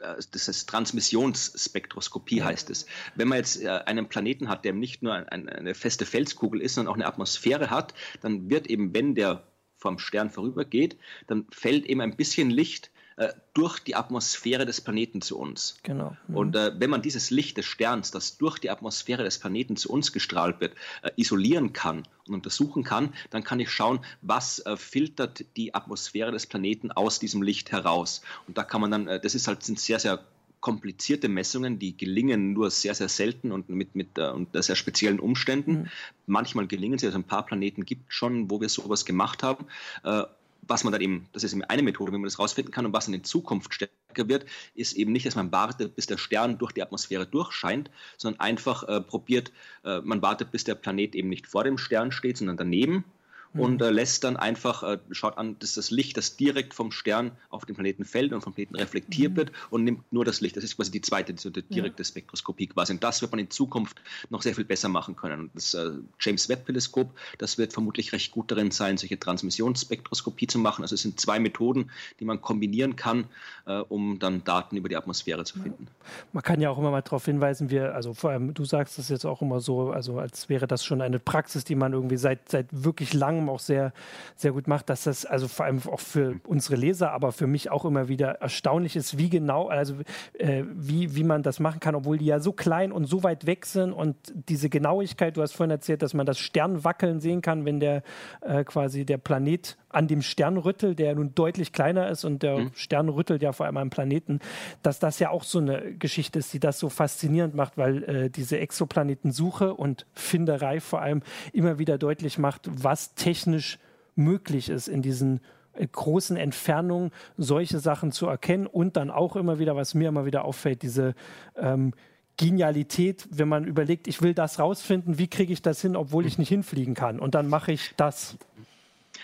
[0.00, 2.46] das heißt Transmissionsspektroskopie ja.
[2.46, 2.86] heißt es.
[3.16, 6.96] Wenn man jetzt einen Planeten hat, der nicht nur eine feste Felskugel ist, sondern auch
[6.96, 7.92] eine Atmosphäre hat,
[8.22, 9.49] dann wird eben, wenn der
[9.80, 12.90] vom Stern vorübergeht, dann fällt eben ein bisschen Licht
[13.20, 15.78] äh, durch die Atmosphäre des Planeten zu uns.
[15.82, 16.16] Genau.
[16.28, 16.36] Mhm.
[16.36, 19.90] Und äh, wenn man dieses Licht des Sterns, das durch die Atmosphäre des Planeten zu
[19.90, 24.76] uns gestrahlt wird, äh, isolieren kann und untersuchen kann, dann kann ich schauen, was äh,
[24.76, 28.22] filtert die Atmosphäre des Planeten aus diesem Licht heraus.
[28.46, 30.24] Und da kann man dann, äh, das ist halt sind sehr, sehr
[30.60, 35.20] komplizierte Messungen, die gelingen nur sehr, sehr selten und mit, mit äh, unter sehr speziellen
[35.20, 35.72] Umständen.
[35.72, 35.88] Mhm.
[36.26, 39.66] Manchmal gelingen sie, also ein paar Planeten gibt es schon, wo wir sowas gemacht haben.
[40.04, 40.24] Äh,
[40.62, 42.92] was man dann eben, das ist eben eine Methode, wie man das rausfinden kann und
[42.92, 46.58] was dann in Zukunft stärker wird, ist eben nicht, dass man wartet, bis der Stern
[46.58, 49.52] durch die Atmosphäre durchscheint, sondern einfach äh, probiert,
[49.84, 53.04] äh, man wartet, bis der Planet eben nicht vor dem Stern steht, sondern daneben
[53.52, 53.60] mhm.
[53.60, 57.32] und äh, lässt dann einfach, äh, schaut an, dass das Licht, das direkt vom Stern
[57.48, 59.36] auf den Planeten fällt und vom Planeten reflektiert mhm.
[59.36, 60.56] wird und nimmt nur das Licht.
[60.56, 62.04] Das ist quasi die zweite, die direkte ja.
[62.04, 62.92] Spektroskopie quasi.
[62.92, 65.40] Und das wird man in Zukunft noch sehr viel besser machen können.
[65.40, 70.46] Und das äh, James Webb Teleskop, das wird vermutlich recht gut darin sein, solche Transmissionsspektroskopie
[70.46, 70.82] zu machen.
[70.82, 73.26] Also es sind zwei Methoden, die man kombinieren kann,
[73.66, 75.88] äh, um dann Daten über die Atmosphäre zu finden.
[76.32, 79.08] Man kann ja auch immer mal darauf hinweisen, wir, also vor allem, du sagst das
[79.08, 82.48] jetzt auch immer so, also als wäre das schon eine Praxis, die man irgendwie seit,
[82.48, 83.92] seit wirklich langem auch sehr,
[84.36, 87.70] sehr gut macht, dass das also vor allem auch für unsere Leser, aber für mich
[87.70, 89.94] auch immer wieder erstaunlich ist, wie genau, also
[90.34, 93.46] äh, wie, wie man das machen kann, obwohl die ja so klein und so weit
[93.46, 97.40] weg sind und diese Genauigkeit, du hast vorhin erzählt, dass man das Stern wackeln sehen
[97.42, 98.02] kann, wenn der
[98.40, 102.58] äh, quasi der Planet an dem Stern rüttelt, der nun deutlich kleiner ist und der
[102.58, 102.70] mhm.
[102.74, 104.40] Stern rüttelt ja vor allem am Planeten,
[104.82, 108.30] dass das ja auch so eine Geschichte ist, die das so faszinierend macht, weil äh,
[108.30, 111.22] diese Exoplanetensuche und Finderei vor allem
[111.52, 113.78] immer wieder deutlich macht, was technisch
[114.14, 115.40] möglich ist in diesen
[115.74, 120.24] äh, großen Entfernungen solche Sachen zu erkennen und dann auch immer wieder, was mir immer
[120.24, 121.14] wieder auffällt, diese
[121.56, 121.92] ähm,
[122.40, 126.38] Genialität, wenn man überlegt, ich will das rausfinden, wie kriege ich das hin, obwohl ich
[126.38, 128.38] nicht hinfliegen kann und dann mache ich das.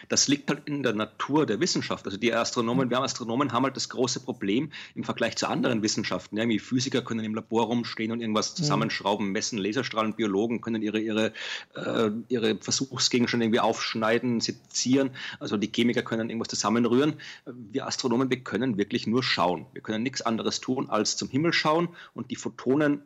[0.08, 2.06] Das liegt halt in der Natur der Wissenschaft.
[2.06, 5.82] Also die Astronomen, wir haben Astronomen haben halt das große Problem im Vergleich zu anderen
[5.82, 6.36] Wissenschaften.
[6.36, 10.98] Ja, wie Physiker können im Labor rumstehen und irgendwas zusammenschrauben, messen, Laserstrahlen, Biologen können ihre,
[10.98, 11.32] ihre,
[11.74, 15.10] äh, ihre Versuchsgegenstände irgendwie aufschneiden, sezieren.
[15.40, 17.14] Also die Chemiker können irgendwas zusammenrühren.
[17.44, 19.66] Wir Astronomen, wir können wirklich nur schauen.
[19.72, 23.02] Wir können nichts anderes tun, als zum Himmel schauen und die Photonen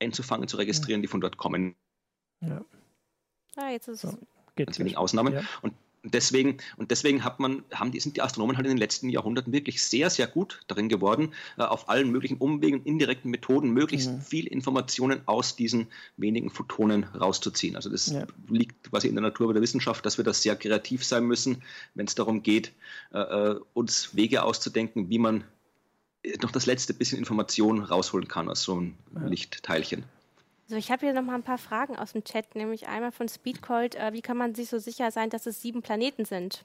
[0.00, 1.74] einzufangen, zu registrieren, die von dort kommen.
[2.40, 2.64] Ja.
[3.56, 4.12] Ah, jetzt ist es.
[4.12, 4.18] So,
[4.56, 5.34] Ganz wenig Ausnahmen.
[5.34, 5.42] Ja.
[5.62, 9.08] Und deswegen, und deswegen hat man, haben die, sind die Astronomen halt in den letzten
[9.08, 14.10] Jahrhunderten wirklich sehr, sehr gut darin geworden, äh, auf allen möglichen Umwegen, indirekten Methoden möglichst
[14.10, 14.20] mhm.
[14.20, 17.76] viel Informationen aus diesen wenigen Photonen rauszuziehen.
[17.76, 18.26] Also das ja.
[18.48, 21.62] liegt quasi in der Natur der Wissenschaft, dass wir da sehr kreativ sein müssen,
[21.94, 22.72] wenn es darum geht,
[23.12, 25.44] äh, äh, uns Wege auszudenken, wie man
[26.42, 29.26] noch das letzte bisschen Information rausholen kann aus so einem ja.
[29.26, 30.04] Lichtteilchen.
[30.68, 33.26] Also ich habe hier noch mal ein paar Fragen aus dem Chat, nämlich einmal von
[33.26, 36.62] Speedcold, äh, wie kann man sich so sicher sein, dass es sieben Planeten sind?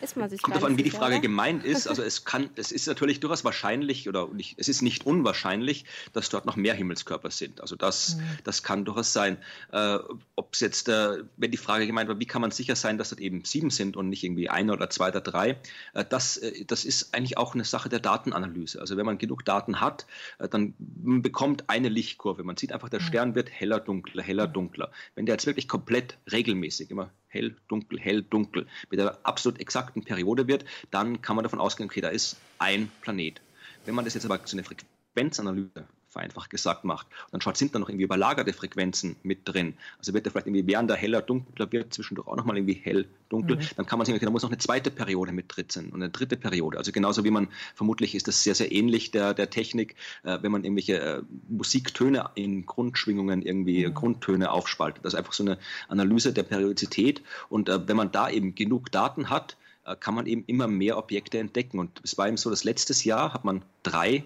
[0.00, 1.20] Ist man sich Kommt darauf an, wie die Frage oder?
[1.20, 1.88] gemeint ist.
[1.88, 6.28] Also es kann, es ist natürlich durchaus wahrscheinlich oder nicht, es ist nicht unwahrscheinlich, dass
[6.28, 7.60] dort noch mehr Himmelskörper sind.
[7.60, 8.22] Also das, mhm.
[8.44, 9.38] das kann durchaus sein.
[9.72, 9.98] Äh,
[10.36, 13.10] Ob es jetzt, äh, wenn die Frage gemeint war, wie kann man sicher sein, dass
[13.10, 15.56] dort eben sieben sind und nicht irgendwie ein oder zwei oder drei,
[15.94, 18.80] äh, das, äh, das ist eigentlich auch eine Sache der Datenanalyse.
[18.80, 20.06] Also wenn man genug Daten hat,
[20.38, 22.44] äh, dann bekommt eine Lichtkurve.
[22.44, 23.04] Man sieht einfach, der mhm.
[23.04, 24.90] Stern wird heller, dunkler, heller, dunkler.
[25.14, 30.04] Wenn der jetzt wirklich komplett regelmäßig immer hell, dunkel, hell, dunkel, mit einer absolut exakten
[30.04, 33.40] Periode wird, dann kann man davon ausgehen, okay, da ist ein Planet.
[33.84, 35.86] Wenn man das jetzt aber zu einer Frequenzanalyse
[36.18, 37.06] vereinfacht gesagt macht.
[37.06, 39.74] Und dann schaut, sind da noch irgendwie überlagerte Frequenzen mit drin.
[39.98, 43.06] Also wird er vielleicht irgendwie, während er heller, dunkler wird, zwischendurch auch nochmal irgendwie hell,
[43.28, 43.62] dunkel, mhm.
[43.76, 46.10] dann kann man sagen, da muss noch eine zweite Periode mit drin sein und eine
[46.10, 46.78] dritte Periode.
[46.78, 50.50] Also genauso wie man, vermutlich ist das sehr, sehr ähnlich der, der Technik, äh, wenn
[50.50, 53.94] man irgendwelche äh, Musiktöne in Grundschwingungen irgendwie mhm.
[53.94, 55.04] Grundtöne aufspaltet.
[55.04, 57.22] Das ist einfach so eine Analyse der Periodizität.
[57.48, 60.98] Und äh, wenn man da eben genug Daten hat, äh, kann man eben immer mehr
[60.98, 61.78] Objekte entdecken.
[61.78, 64.24] Und es war eben so, dass letztes Jahr hat man drei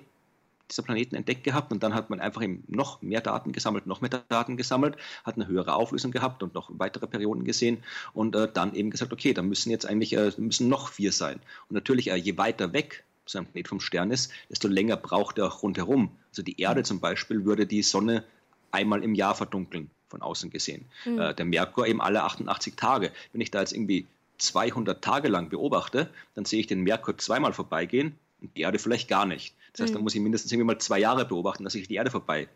[0.73, 4.01] dieser Planeten entdeckt gehabt und dann hat man einfach eben noch mehr Daten gesammelt, noch
[4.01, 7.83] mehr Daten gesammelt, hat eine höhere Auflösung gehabt und noch weitere Perioden gesehen
[8.13, 11.41] und äh, dann eben gesagt, okay, da müssen jetzt eigentlich äh, müssen noch vier sein.
[11.69, 15.39] Und natürlich, äh, je weiter weg so ein Planet vom Stern ist, desto länger braucht
[15.39, 16.11] er auch rundherum.
[16.31, 18.25] Also die Erde zum Beispiel würde die Sonne
[18.71, 20.87] einmal im Jahr verdunkeln, von außen gesehen.
[21.05, 21.19] Mhm.
[21.19, 23.13] Äh, der Merkur eben alle 88 Tage.
[23.33, 24.07] Wenn ich da jetzt irgendwie
[24.39, 29.09] 200 Tage lang beobachte, dann sehe ich den Merkur zweimal vorbeigehen und die Erde vielleicht
[29.09, 29.55] gar nicht.
[29.73, 29.99] Das heißt, mhm.
[29.99, 32.49] da muss ich mindestens irgendwie mal zwei Jahre beobachten, dass ich die Erde vorbeigehen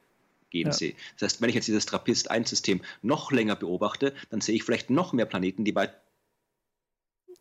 [0.53, 0.73] ja.
[0.73, 0.95] sehe.
[1.19, 5.13] Das heißt, wenn ich jetzt dieses Trappist-1-System noch länger beobachte, dann sehe ich vielleicht noch
[5.13, 5.95] mehr Planeten, die weit.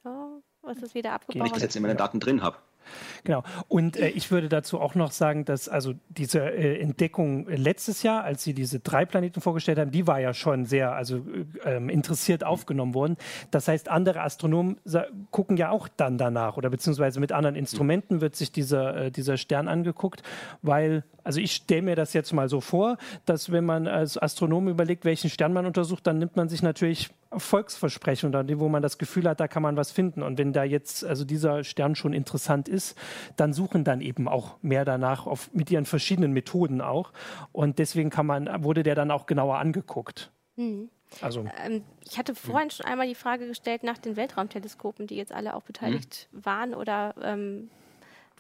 [0.04, 1.50] Oh, was ist wieder abgebrochen?
[1.50, 2.58] Wenn ich jetzt in meinen Daten drin habe.
[3.24, 3.44] Genau.
[3.68, 8.24] Und äh, ich würde dazu auch noch sagen, dass also diese äh, Entdeckung letztes Jahr,
[8.24, 11.90] als sie diese drei Planeten vorgestellt haben, die war ja schon sehr also äh, ähm,
[11.90, 13.18] interessiert aufgenommen worden.
[13.52, 14.78] Das heißt, andere Astronomen
[15.32, 19.38] gucken ja auch dann danach oder beziehungsweise mit anderen Instrumenten wird sich dieser, äh, dieser
[19.38, 20.24] Stern angeguckt,
[20.62, 24.68] weil also ich stelle mir das jetzt mal so vor, dass wenn man als Astronom
[24.68, 29.00] überlegt, welchen Stern man untersucht, dann nimmt man sich natürlich Volksversprechen oder wo man das
[29.00, 30.22] Gefühl hat, da kann man was finden.
[30.22, 32.75] Und wenn da jetzt also dieser Stern schon interessant ist,
[33.36, 37.12] dann suchen dann eben auch mehr danach auf, mit ihren verschiedenen Methoden auch.
[37.52, 40.32] Und deswegen kann man, wurde der dann auch genauer angeguckt.
[40.56, 40.90] Mhm.
[41.22, 45.32] Also, ähm, ich hatte vorhin schon einmal die Frage gestellt nach den Weltraumteleskopen, die jetzt
[45.32, 46.46] alle auch beteiligt mhm.
[46.46, 47.70] waren oder ähm,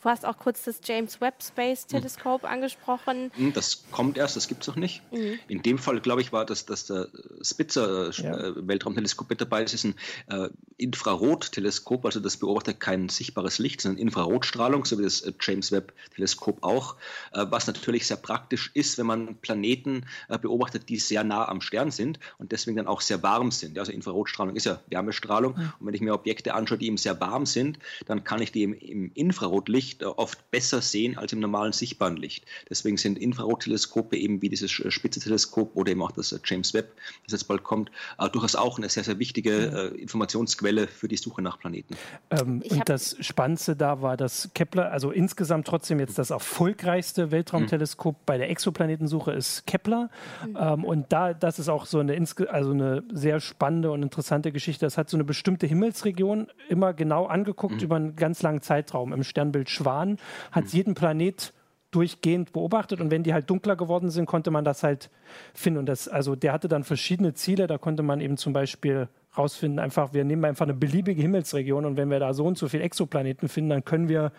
[0.05, 1.87] Du hast auch kurz das James Webb Space.
[1.87, 2.49] Teleskop mhm.
[2.49, 3.31] angesprochen.
[3.33, 5.01] Hm, das kommt erst, das gibt es noch nicht.
[5.11, 5.39] Mhm.
[5.47, 7.07] In dem Fall, glaube ich, war das, dass der
[7.41, 8.37] Spitzer äh, ja.
[8.37, 9.73] Äh, Weltraumteleskop mit dabei ist.
[9.73, 9.95] Es ist
[10.29, 15.33] ein äh, Infrarotteleskop, also das beobachtet kein sichtbares Licht, sondern Infrarotstrahlung, so wie das äh,
[15.41, 16.97] James Webb Teleskop auch,
[17.33, 21.61] äh, was natürlich sehr praktisch ist, wenn man Planeten äh, beobachtet, die sehr nah am
[21.61, 23.75] Stern sind und deswegen dann auch sehr warm sind.
[23.75, 25.53] Ja, also Infrarotstrahlung ist ja Wärmestrahlung.
[25.53, 25.73] Mhm.
[25.79, 28.61] Und wenn ich mir Objekte anschaue, die eben sehr warm sind, dann kann ich die
[28.61, 32.45] im, im Infrarotlicht Licht oft besser sehen als im normalen sichtbaren Licht.
[32.69, 37.47] Deswegen sind Infrarotteleskope eben wie dieses Spitze-Teleskop oder eben auch das James Webb, das jetzt
[37.47, 41.59] bald kommt, äh, durchaus auch eine sehr, sehr wichtige äh, Informationsquelle für die Suche nach
[41.59, 41.95] Planeten.
[42.29, 48.15] Ähm, und das Spannendste da war, dass Kepler, also insgesamt trotzdem jetzt das erfolgreichste Weltraumteleskop
[48.15, 48.23] mhm.
[48.25, 50.09] bei der Exoplanetensuche ist Kepler.
[50.45, 50.57] Mhm.
[50.59, 52.15] Ähm, und da, das ist auch so eine,
[52.49, 54.85] also eine sehr spannende und interessante Geschichte.
[54.85, 57.81] Das hat so eine bestimmte Himmelsregion immer genau angeguckt mhm.
[57.81, 60.17] über einen ganz langen Zeitraum im Sternbild Schwarz Schwan
[60.51, 61.53] hat jeden Planet
[61.91, 65.09] durchgehend beobachtet und wenn die halt dunkler geworden sind, konnte man das halt
[65.53, 65.79] finden.
[65.79, 69.79] Und das, also der hatte dann verschiedene Ziele, da konnte man eben zum Beispiel rausfinden,
[69.79, 72.83] einfach, wir nehmen einfach eine beliebige Himmelsregion und wenn wir da so und so viele
[72.83, 74.31] Exoplaneten finden, dann können wir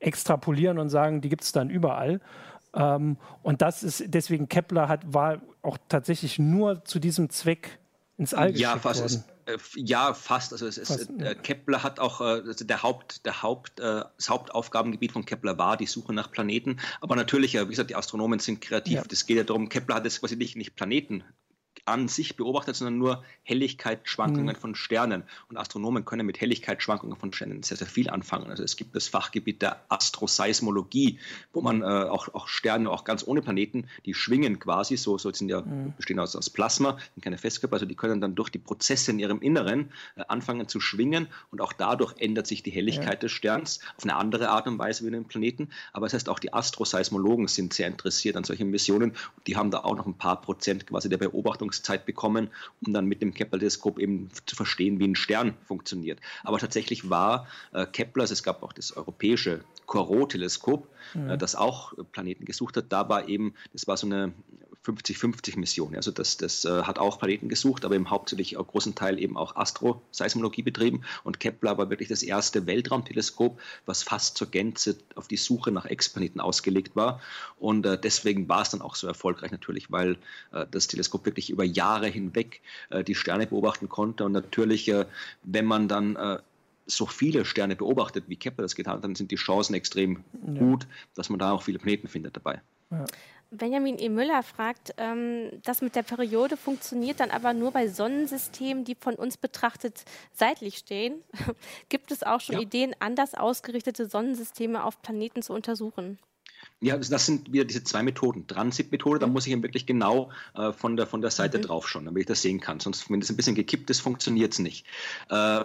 [0.00, 2.20] extrapolieren und sagen, die gibt es dann überall.
[2.74, 7.78] Ähm, und das ist deswegen Kepler hat, war auch tatsächlich nur zu diesem Zweck
[8.16, 9.24] ins All ja, geschickt worden.
[9.28, 9.33] Äh,
[9.76, 10.52] ja, fast.
[10.52, 11.34] Also es ist, fast, äh, ja.
[11.34, 15.76] Kepler hat auch äh, also der Haupt, der Haupt, äh, das Hauptaufgabengebiet von Kepler war
[15.76, 16.78] die Suche nach Planeten.
[17.00, 19.02] Aber natürlich, wie gesagt, die Astronomen sind kreativ.
[19.10, 19.26] Es ja.
[19.26, 21.24] geht ja darum, Kepler hat jetzt quasi nicht, nicht Planeten
[21.86, 24.60] an sich beobachtet, sondern nur Helligkeitsschwankungen mhm.
[24.60, 25.24] von Sternen.
[25.48, 28.50] Und Astronomen können mit Helligkeitsschwankungen von Sternen sehr, sehr viel anfangen.
[28.50, 31.18] Also es gibt das Fachgebiet der Astroseismologie,
[31.52, 35.32] wo man äh, auch, auch Sterne, auch ganz ohne Planeten, die schwingen quasi, so, so
[35.32, 35.94] sind ja, mhm.
[35.96, 39.18] bestehen aus, aus Plasma, sind keine Festkörper, also die können dann durch die Prozesse in
[39.18, 43.14] ihrem Inneren äh, anfangen zu schwingen und auch dadurch ändert sich die Helligkeit ja.
[43.20, 45.68] des Sterns auf eine andere Art und Weise wie in den Planeten.
[45.92, 49.14] Aber das heißt, auch die Astroseismologen sind sehr interessiert an solchen Missionen.
[49.46, 52.50] Die haben da auch noch ein paar Prozent quasi der Beobachtung Beobachtungszeit bekommen,
[52.84, 56.20] um dann mit dem Kepler-Teleskop eben zu verstehen, wie ein Stern funktioniert.
[56.42, 61.30] Aber tatsächlich war äh, Kepler, also es gab auch das europäische Corot-Teleskop, mhm.
[61.30, 62.86] äh, das auch Planeten gesucht hat.
[62.90, 64.32] Da war eben, das war so eine
[64.84, 65.96] 50-50-Mission.
[65.96, 69.36] Also das, das äh, hat auch Planeten gesucht, aber im hauptsächlich auch großen Teil eben
[69.36, 71.02] auch Astroseismologie betrieben.
[71.24, 75.86] Und Kepler war wirklich das erste Weltraumteleskop, was fast zur Gänze auf die Suche nach
[75.86, 77.20] Exoplaneten ausgelegt war.
[77.58, 80.18] Und äh, deswegen war es dann auch so erfolgreich natürlich, weil
[80.52, 84.24] äh, das Teleskop wirklich über Jahre hinweg äh, die Sterne beobachten konnte.
[84.24, 85.06] Und natürlich, äh,
[85.42, 86.38] wenn man dann äh,
[86.86, 90.58] so viele Sterne beobachtet, wie Kepler das getan hat, dann sind die Chancen extrem ja.
[90.58, 92.60] gut, dass man da auch viele Planeten findet dabei.
[92.90, 93.04] Ja.
[93.56, 94.08] Benjamin E.
[94.08, 99.14] Müller fragt, ähm, das mit der Periode funktioniert dann aber nur bei Sonnensystemen, die von
[99.14, 101.22] uns betrachtet seitlich stehen.
[101.88, 102.62] Gibt es auch schon ja.
[102.62, 106.18] Ideen, anders ausgerichtete Sonnensysteme auf Planeten zu untersuchen?
[106.80, 108.46] Ja, das sind wieder diese zwei Methoden.
[108.46, 109.32] Transit-Methode, da mhm.
[109.32, 111.62] muss ich wirklich genau äh, von, der, von der Seite mhm.
[111.62, 112.80] drauf schauen, damit ich das sehen kann.
[112.80, 114.86] Sonst, wenn das ein bisschen gekippt ist, funktioniert es nicht.
[115.30, 115.64] Äh,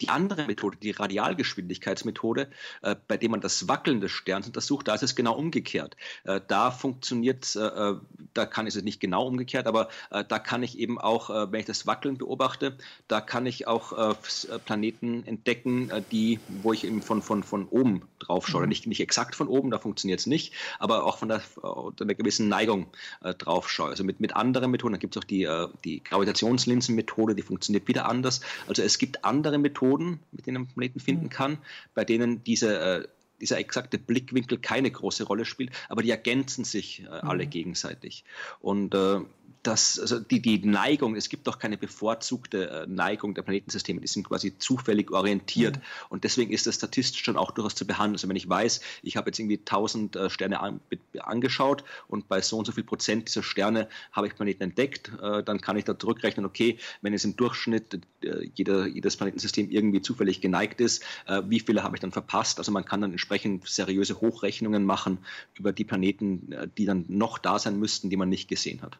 [0.00, 2.48] die andere Methode, die Radialgeschwindigkeitsmethode,
[2.82, 5.96] äh, bei der man das Wackeln des Sterns untersucht, da ist es genau umgekehrt.
[6.24, 7.96] Äh, da funktioniert, äh, äh
[8.34, 11.52] da kann ich es nicht genau umgekehrt, aber äh, da kann ich eben auch, äh,
[11.52, 12.76] wenn ich das Wackeln beobachte,
[13.08, 14.16] da kann ich auch
[14.64, 18.62] Planeten entdecken, die, wo ich eben von, von, von oben drauf schaue.
[18.62, 18.68] Mhm.
[18.68, 22.48] Nicht, nicht exakt von oben, da funktioniert es nicht, aber auch von der, einer gewissen
[22.48, 22.86] Neigung
[23.38, 23.90] drauf schaue.
[23.90, 25.48] Also mit, mit anderen Methoden, da gibt es auch die,
[25.84, 28.40] die Gravitationslinsenmethode, die funktioniert wieder anders.
[28.66, 31.30] Also es gibt andere Methoden, mit denen man Planeten finden mhm.
[31.30, 31.58] kann,
[31.94, 33.08] bei denen diese, äh,
[33.40, 37.50] dieser exakte Blickwinkel keine große Rolle spielt, aber die ergänzen sich äh, alle mhm.
[37.50, 38.24] gegenseitig.
[38.60, 39.20] Und äh,
[39.62, 44.06] dass also die, die Neigung, es gibt doch keine bevorzugte äh, Neigung der Planetensysteme, die
[44.06, 45.76] sind quasi zufällig orientiert.
[45.76, 45.82] Mhm.
[46.08, 48.14] Und deswegen ist das statistisch schon auch durchaus zu behandeln.
[48.14, 50.80] Also wenn ich weiß, ich habe jetzt irgendwie 1000 äh, Sterne an,
[51.18, 55.42] angeschaut und bei so und so viel Prozent dieser Sterne habe ich Planeten entdeckt, äh,
[55.42, 58.00] dann kann ich da zurückrechnen, okay, wenn es im Durchschnitt
[58.54, 61.02] jeder, jedes Planetensystem irgendwie zufällig geneigt ist,
[61.44, 62.58] wie viele habe ich dann verpasst?
[62.58, 65.18] Also man kann dann entsprechend seriöse Hochrechnungen machen
[65.54, 68.98] über die Planeten, die dann noch da sein müssten, die man nicht gesehen hat.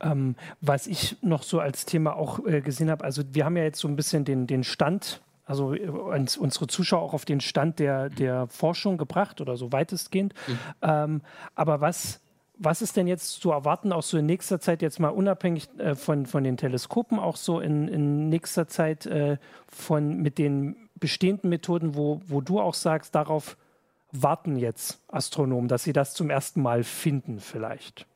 [0.00, 3.64] Ähm, was ich noch so als Thema auch äh, gesehen habe, also wir haben ja
[3.64, 7.40] jetzt so ein bisschen den, den Stand, also äh, uns, unsere Zuschauer auch auf den
[7.40, 10.34] Stand der, der Forschung gebracht oder so weitestgehend.
[10.46, 10.58] Mhm.
[10.82, 11.20] Ähm,
[11.56, 12.20] aber was,
[12.58, 15.94] was ist denn jetzt zu erwarten, auch so in nächster Zeit, jetzt mal unabhängig äh,
[15.94, 19.38] von, von den Teleskopen, auch so in, in nächster Zeit äh,
[19.68, 23.56] von, mit den bestehenden Methoden, wo, wo du auch sagst, darauf
[24.12, 28.06] warten jetzt Astronomen, dass sie das zum ersten Mal finden vielleicht?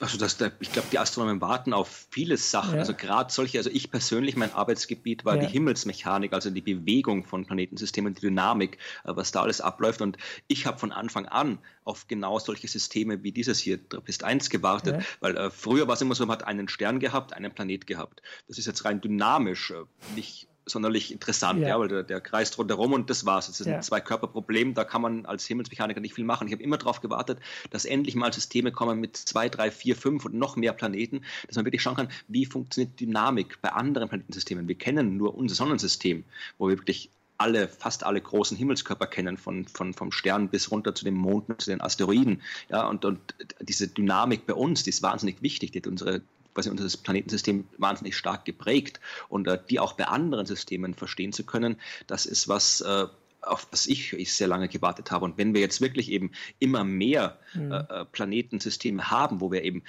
[0.00, 2.74] Also das, ich glaube, die Astronomen warten auf viele Sachen.
[2.74, 2.80] Ja.
[2.80, 5.42] Also gerade solche, also ich persönlich, mein Arbeitsgebiet war ja.
[5.42, 10.02] die Himmelsmechanik, also die Bewegung von Planetensystemen, die Dynamik, äh, was da alles abläuft.
[10.02, 10.18] Und
[10.48, 14.96] ich habe von Anfang an auf genau solche Systeme wie dieses hier, Trappist 1, gewartet,
[14.96, 15.06] ja.
[15.20, 18.22] weil äh, früher war es immer so, man hat einen Stern gehabt, einen Planet gehabt.
[18.48, 19.84] Das ist jetzt rein dynamisch, äh,
[20.16, 23.46] nicht sonderlich interessant, ja, ja weil der, der kreist rundherum und das war's.
[23.46, 23.76] Das ist ja.
[23.76, 26.46] ein Zwei-Körper-Problem, da kann man als Himmelsmechaniker nicht viel machen.
[26.46, 27.38] Ich habe immer darauf gewartet,
[27.70, 31.56] dass endlich mal Systeme kommen mit zwei, drei, vier, fünf und noch mehr Planeten, dass
[31.56, 34.68] man wirklich schauen kann, wie funktioniert Dynamik bei anderen Planetensystemen.
[34.68, 36.24] Wir kennen nur unser Sonnensystem,
[36.58, 40.94] wo wir wirklich alle, fast alle großen Himmelskörper kennen, von, von, vom Stern bis runter
[40.94, 42.40] zu den Monden, zu den Asteroiden.
[42.68, 43.18] Ja, und, und
[43.60, 45.72] diese Dynamik bei uns, die ist wahnsinnig wichtig.
[45.72, 46.22] Die hat unsere
[46.54, 51.44] quasi unser Planetensystem wahnsinnig stark geprägt und äh, die auch bei anderen Systemen verstehen zu
[51.44, 51.76] können,
[52.06, 53.06] das ist was, äh,
[53.40, 55.24] auf das ich, ich sehr lange gewartet habe.
[55.24, 57.72] Und wenn wir jetzt wirklich eben immer mehr mhm.
[57.72, 59.82] äh, Planetensysteme haben, wo wir eben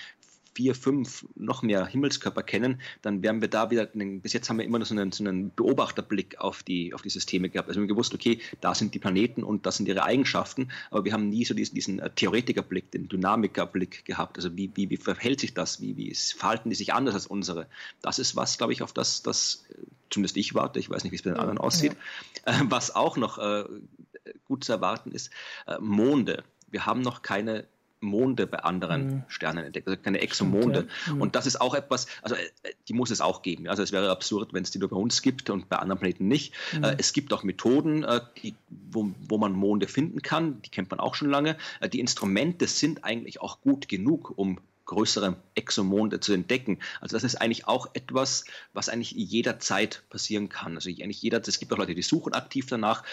[0.54, 4.66] vier, fünf, noch mehr Himmelskörper kennen, dann werden wir da wieder, bis jetzt haben wir
[4.66, 7.70] immer nur so einen, so einen Beobachterblick auf die, auf die Systeme gehabt.
[7.70, 11.06] Also wir haben gewusst, okay, da sind die Planeten und das sind ihre Eigenschaften, aber
[11.06, 14.38] wir haben nie so diesen, diesen äh, Theoretikerblick, den Dynamikerblick gehabt.
[14.38, 15.82] Also wie, wie, wie verhält sich das?
[15.82, 17.68] Wie, wie verhalten die sich anders als unsere?
[18.02, 19.66] Das ist was, glaube ich, auf das, das
[20.10, 21.96] zumindest ich warte, ich weiß nicht, wie es bei den anderen aussieht.
[22.46, 22.54] Ja.
[22.54, 23.66] Äh, was auch noch äh,
[24.46, 25.32] gut zu erwarten ist,
[25.68, 26.44] äh, Monde.
[26.70, 27.68] Wir haben noch keine
[28.04, 29.24] Monde bei anderen mhm.
[29.28, 30.88] Sternen entdeckt, also keine Exomonde.
[31.08, 31.14] Ja.
[31.14, 31.22] Mhm.
[31.22, 32.40] Und das ist auch etwas, also äh,
[32.88, 33.68] die muss es auch geben.
[33.68, 36.28] Also es wäre absurd, wenn es die nur bei uns gibt und bei anderen Planeten
[36.28, 36.54] nicht.
[36.74, 36.84] Mhm.
[36.84, 40.92] Äh, es gibt auch Methoden, äh, die, wo, wo man Monde finden kann, die kennt
[40.92, 41.58] man auch schon lange.
[41.92, 46.80] Die Instrumente sind eigentlich auch gut genug, um größere Exomonde zu entdecken.
[47.02, 50.76] Also das ist eigentlich auch etwas, was eigentlich jederzeit passieren kann.
[50.76, 53.04] Also eigentlich jeder, es gibt auch Leute, die suchen aktiv danach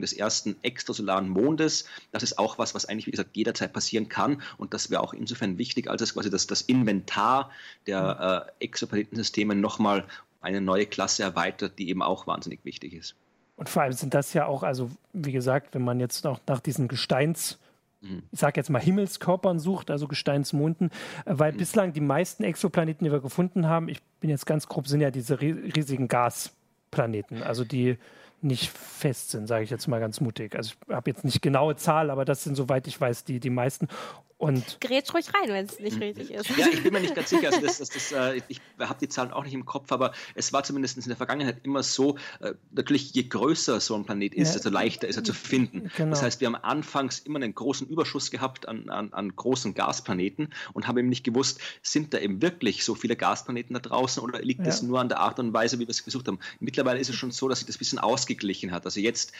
[0.00, 1.86] des ersten extrasolaren Mondes.
[2.12, 4.42] Das ist auch was, was eigentlich, wie gesagt, jederzeit passieren kann.
[4.58, 7.50] Und das wäre auch insofern wichtig, als es quasi das, das Inventar
[7.86, 10.04] der äh, Exoplanetensysteme nochmal
[10.40, 13.14] eine neue Klasse erweitert, die eben auch wahnsinnig wichtig ist.
[13.56, 16.60] Und vor allem sind das ja auch, also wie gesagt, wenn man jetzt noch nach
[16.60, 17.58] diesen Gesteins
[18.04, 18.22] mhm.
[18.30, 20.90] ich sage jetzt mal Himmelskörpern sucht, also Gesteinsmonden,
[21.24, 21.56] äh, weil mhm.
[21.56, 25.10] bislang die meisten Exoplaneten, die wir gefunden haben, ich bin jetzt ganz grob, sind ja
[25.10, 27.98] diese riesigen Gasplaneten, also die
[28.44, 30.54] nicht fest sind, sage ich jetzt mal ganz mutig.
[30.54, 33.50] Also ich habe jetzt nicht genaue Zahl, aber das sind, soweit ich weiß, die, die
[33.50, 33.88] meisten.
[34.36, 36.50] Und Grätsch ruhig rein, wenn es nicht richtig ist.
[36.56, 37.48] Ja, ich bin mir nicht ganz sicher.
[37.48, 40.52] Also das, das, das, äh, ich habe die Zahlen auch nicht im Kopf, aber es
[40.52, 44.48] war zumindest in der Vergangenheit immer so, äh, natürlich je größer so ein Planet ist,
[44.48, 44.54] ja.
[44.54, 45.90] desto leichter ist er zu finden.
[45.96, 46.10] Genau.
[46.10, 50.52] Das heißt, wir haben anfangs immer einen großen Überschuss gehabt an, an, an großen Gasplaneten
[50.72, 54.40] und haben eben nicht gewusst, sind da eben wirklich so viele Gasplaneten da draußen oder
[54.42, 54.88] liegt es ja.
[54.88, 56.40] nur an der Art und Weise, wie wir es gesucht haben.
[56.60, 58.84] Mittlerweile ist es schon so, dass sich das ein bisschen ausgeglichen hat.
[58.84, 59.32] Also jetzt,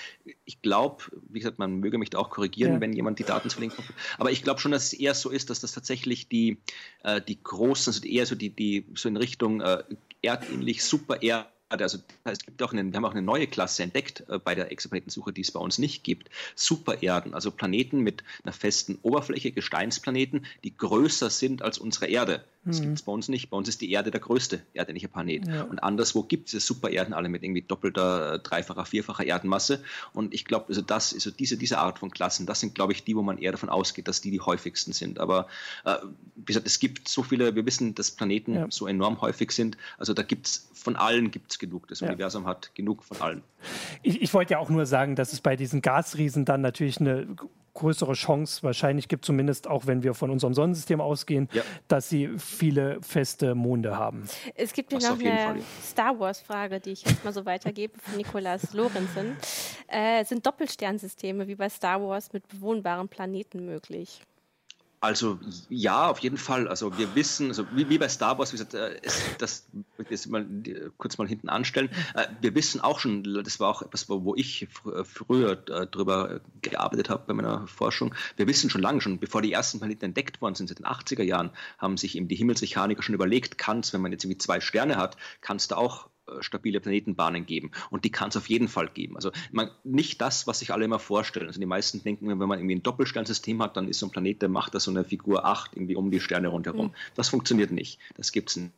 [0.44, 3.56] ich glaube, wie gesagt, man möge mich da auch korrigieren, wenn jemand die Daten zu
[3.56, 3.84] verlinken
[4.18, 6.58] aber ich glaube schon, dass eher so ist, dass das tatsächlich die,
[7.02, 9.82] äh, die großen, also eher so die, die so in Richtung äh,
[10.22, 14.24] erdähnlich super Erd also es gibt auch einen, wir haben auch eine neue Klasse entdeckt
[14.28, 16.30] äh, bei der Exoplanetensuche, die es bei uns nicht gibt.
[16.54, 22.44] Supererden, also Planeten mit einer festen Oberfläche, Gesteinsplaneten, die größer sind als unsere Erde.
[22.64, 22.84] Das mhm.
[22.84, 23.50] gibt es bei uns nicht.
[23.50, 25.46] Bei uns ist die Erde der größte erdähnliche Planet.
[25.46, 25.62] Ja.
[25.64, 29.82] Und anderswo gibt es Supererden alle mit irgendwie doppelter, dreifacher, vierfacher Erdenmasse.
[30.12, 33.04] Und ich glaube, also das, also diese, diese Art von Klassen, das sind, glaube ich,
[33.04, 35.18] die, wo man eher davon ausgeht, dass die die häufigsten sind.
[35.18, 35.46] Aber
[35.84, 35.96] äh,
[36.36, 38.66] wie gesagt, es gibt so viele, wir wissen, dass Planeten ja.
[38.70, 39.76] so enorm häufig sind.
[39.98, 41.88] Also da gibt es von allen gibt es genug.
[41.88, 42.08] Das ja.
[42.08, 43.42] Universum hat genug von allen.
[44.02, 47.26] Ich, ich wollte ja auch nur sagen, dass es bei diesen Gasriesen dann natürlich eine
[47.74, 51.62] größere Chance wahrscheinlich gibt, zumindest auch wenn wir von unserem Sonnensystem ausgehen, ja.
[51.88, 54.26] dass sie viele feste Monde haben.
[54.54, 58.72] Es gibt hier noch eine Star Wars-Frage, die ich jetzt mal so weitergebe von Nikolaus
[58.72, 59.36] Lorenzen.
[59.88, 64.22] Äh, sind Doppelsternsysteme wie bei Star Wars mit bewohnbaren Planeten möglich?
[65.04, 65.38] Also
[65.68, 66.66] ja, auf jeden Fall.
[66.66, 69.66] Also wir wissen, also wie, wie bei Star Wars, wie gesagt, äh, ist, das
[70.08, 70.46] jetzt mal
[70.96, 71.90] kurz mal hinten anstellen.
[72.14, 74.66] Äh, wir wissen auch schon, das war auch etwas, wo ich
[75.04, 78.14] früher äh, drüber gearbeitet habe bei meiner Forschung.
[78.36, 81.22] Wir wissen schon lange, schon bevor die ersten Planeten entdeckt worden sind, seit den 80er
[81.22, 84.60] Jahren, haben sich eben die Himmelsmechaniker schon überlegt, kann es, wenn man jetzt irgendwie zwei
[84.60, 86.08] Sterne hat, kann es da auch
[86.40, 87.70] stabile Planetenbahnen geben.
[87.90, 89.16] Und die kann es auf jeden Fall geben.
[89.16, 91.46] Also man, nicht das, was sich alle immer vorstellen.
[91.46, 94.42] Also die meisten denken, wenn man irgendwie ein Doppelsternsystem hat, dann ist so ein Planet,
[94.42, 96.88] der macht da so eine Figur 8 irgendwie um die Sterne rundherum.
[96.88, 96.94] Mhm.
[97.14, 97.98] Das funktioniert nicht.
[98.16, 98.72] Das gibt es nicht.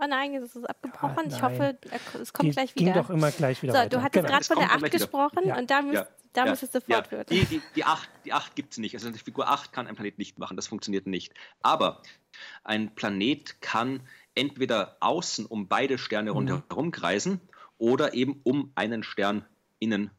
[0.00, 1.18] Oh nein, jetzt ist es abgebrochen.
[1.18, 1.78] Ah, ich hoffe,
[2.20, 2.92] es kommt die gleich wieder.
[2.92, 3.72] Ging doch immer gleich wieder.
[3.72, 3.88] So, weiter.
[3.90, 4.28] du hattest genau.
[4.28, 5.56] gerade von der 8 gesprochen ja.
[5.56, 6.08] und da, müsst, ja.
[6.32, 6.50] da ja.
[6.50, 7.26] müsstest du fortführen.
[7.30, 8.94] Die, die, die 8, die 8 gibt es nicht.
[8.96, 10.56] Also die Figur 8 kann ein Planet nicht machen.
[10.56, 11.32] Das funktioniert nicht.
[11.62, 12.02] Aber
[12.64, 14.00] ein Planet kann
[14.34, 16.36] entweder außen um beide Sterne mhm.
[16.36, 17.40] rundherum kreisen
[17.78, 19.44] oder eben um einen Stern
[19.78, 20.10] innen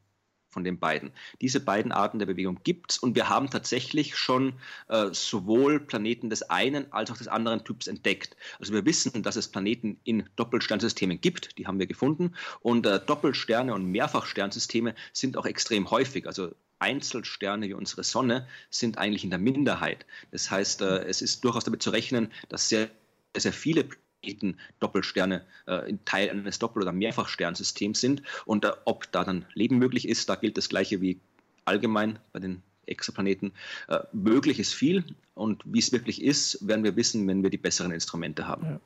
[0.55, 1.11] von den beiden.
[1.41, 4.53] Diese beiden Arten der Bewegung gibt es und wir haben tatsächlich schon
[4.87, 8.37] äh, sowohl Planeten des einen als auch des anderen Typs entdeckt.
[8.57, 13.01] Also wir wissen, dass es Planeten in Doppelsternsystemen gibt, die haben wir gefunden und äh,
[13.05, 16.25] Doppelsterne und Mehrfachsternsysteme sind auch extrem häufig.
[16.25, 20.05] Also Einzelsterne wie unsere Sonne sind eigentlich in der Minderheit.
[20.31, 22.89] Das heißt, äh, es ist durchaus damit zu rechnen, dass sehr,
[23.35, 23.89] sehr viele
[24.25, 28.23] Planeten Doppelsterne äh, Teil eines Doppel- oder Mehrfachsternsystems sind.
[28.45, 31.19] Und äh, ob da dann Leben möglich ist, da gilt das Gleiche wie
[31.65, 33.53] allgemein bei den Exoplaneten.
[33.87, 35.03] Äh, möglich ist viel
[35.33, 38.65] und wie es wirklich ist, werden wir wissen, wenn wir die besseren Instrumente haben.
[38.65, 38.79] Ja.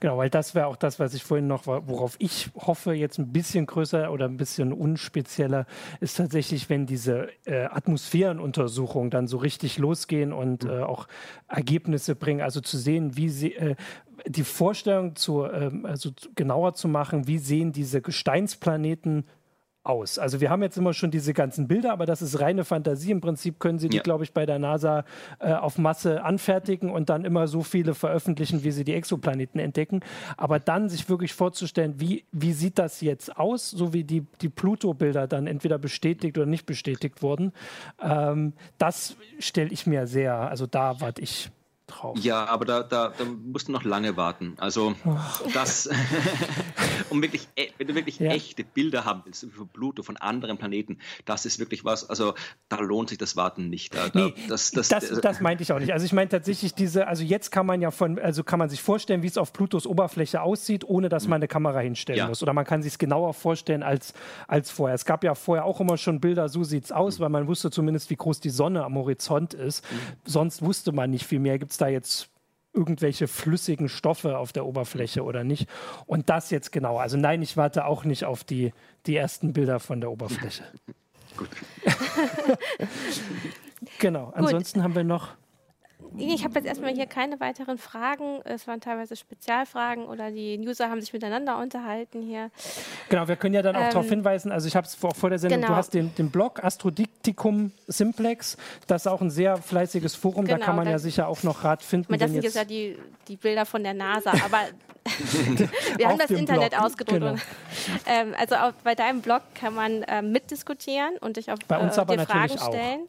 [0.00, 3.32] Genau, weil das wäre auch das, was ich vorhin noch, worauf ich hoffe, jetzt ein
[3.32, 5.66] bisschen größer oder ein bisschen unspezieller,
[6.00, 10.70] ist tatsächlich, wenn diese äh, Atmosphärenuntersuchungen dann so richtig losgehen und mhm.
[10.70, 11.08] äh, auch
[11.48, 13.76] Ergebnisse bringen, also zu sehen, wie sie, äh,
[14.26, 19.24] die Vorstellung zu, ähm, also genauer zu machen, wie sehen diese Gesteinsplaneten
[19.84, 20.18] aus.
[20.18, 23.10] Also wir haben jetzt immer schon diese ganzen Bilder, aber das ist reine Fantasie.
[23.10, 24.02] Im Prinzip können sie die, ja.
[24.02, 25.04] glaube ich, bei der NASA
[25.38, 30.00] äh, auf Masse anfertigen und dann immer so viele veröffentlichen, wie sie die Exoplaneten entdecken.
[30.36, 34.48] Aber dann sich wirklich vorzustellen, wie, wie sieht das jetzt aus, so wie die, die
[34.48, 37.52] Pluto-Bilder dann entweder bestätigt oder nicht bestätigt wurden,
[38.02, 41.50] ähm, das stelle ich mir sehr, also da warte ich
[41.86, 42.18] drauf.
[42.20, 44.54] Ja, aber da, da, da musst du noch lange warten.
[44.58, 45.16] Also oh.
[45.52, 45.88] das,
[47.10, 48.30] um wirklich, e, wenn du wirklich ja.
[48.30, 52.34] echte Bilder haben willst von Pluto, von anderen Planeten, das ist wirklich was, also
[52.68, 53.94] da lohnt sich das Warten nicht.
[53.94, 55.92] Da, nee, das, das, das, äh, das, meinte ich auch nicht.
[55.92, 58.82] Also ich meine tatsächlich diese, also jetzt kann man ja von, also kann man sich
[58.82, 62.28] vorstellen, wie es auf Plutos Oberfläche aussieht, ohne dass man eine Kamera hinstellen ja.
[62.28, 62.42] muss.
[62.42, 64.14] Oder man kann sich es genauer vorstellen als,
[64.48, 64.94] als vorher.
[64.94, 67.24] Es gab ja vorher auch immer schon Bilder, so sieht es aus, mhm.
[67.24, 69.84] weil man wusste zumindest, wie groß die Sonne am Horizont ist.
[69.90, 69.96] Mhm.
[70.24, 71.58] Sonst wusste man nicht viel mehr.
[71.58, 72.30] Gibt es da jetzt
[72.72, 75.68] irgendwelche flüssigen Stoffe auf der Oberfläche oder nicht.
[76.06, 76.98] Und das jetzt genau.
[76.98, 78.72] Also nein, ich warte auch nicht auf die,
[79.06, 80.64] die ersten Bilder von der Oberfläche.
[81.36, 81.48] Gut.
[83.98, 84.32] genau.
[84.34, 84.84] Ansonsten Gut.
[84.84, 85.34] haben wir noch
[86.18, 88.40] ich habe jetzt erstmal hier keine weiteren Fragen.
[88.44, 92.50] Es waren teilweise Spezialfragen oder die User haben sich miteinander unterhalten hier.
[93.08, 95.30] Genau, wir können ja dann auch ähm, darauf hinweisen, also ich habe es vor, vor
[95.30, 95.72] der Sendung, genau.
[95.72, 98.56] du hast den, den Blog Astrodiktikum Simplex,
[98.86, 101.64] das ist auch ein sehr fleißiges Forum, genau, da kann man ja sicher auch noch
[101.64, 102.16] Rat finden.
[102.16, 102.96] das sind jetzt ja die,
[103.28, 104.60] die Bilder von der NASA, aber
[105.96, 106.82] wir haben das Internet Blog.
[106.82, 107.20] ausgedruckt.
[107.20, 107.36] Genau.
[108.06, 111.96] Ähm, also auf, bei deinem Blog kann man ähm, mitdiskutieren und dich auf bei uns
[111.96, 113.08] äh, aber Fragen stellen.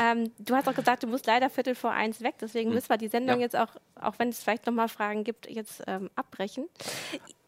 [0.00, 2.74] Ähm, du hast auch gesagt, du musst leider Viertel vor eins weg, deswegen hm.
[2.74, 3.42] müssen wir die Sendung ja.
[3.42, 3.68] jetzt auch,
[4.00, 6.68] auch wenn es vielleicht nochmal Fragen gibt, jetzt ähm, abbrechen.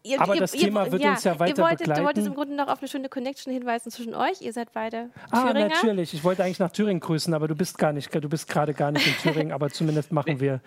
[0.03, 2.01] Ihr, aber ihr, das Thema ihr, wird ja, uns ja weiter wolltet, begleiten.
[2.01, 4.41] Du wolltest im Grunde noch auf eine schöne Connection hinweisen zwischen euch.
[4.41, 5.69] Ihr seid beide ah, Thüringer.
[5.69, 6.15] natürlich.
[6.15, 8.93] Ich wollte eigentlich nach Thüringen grüßen, aber du bist gar nicht, du bist gerade gar
[8.93, 10.61] nicht in Thüringen, aber zumindest machen wir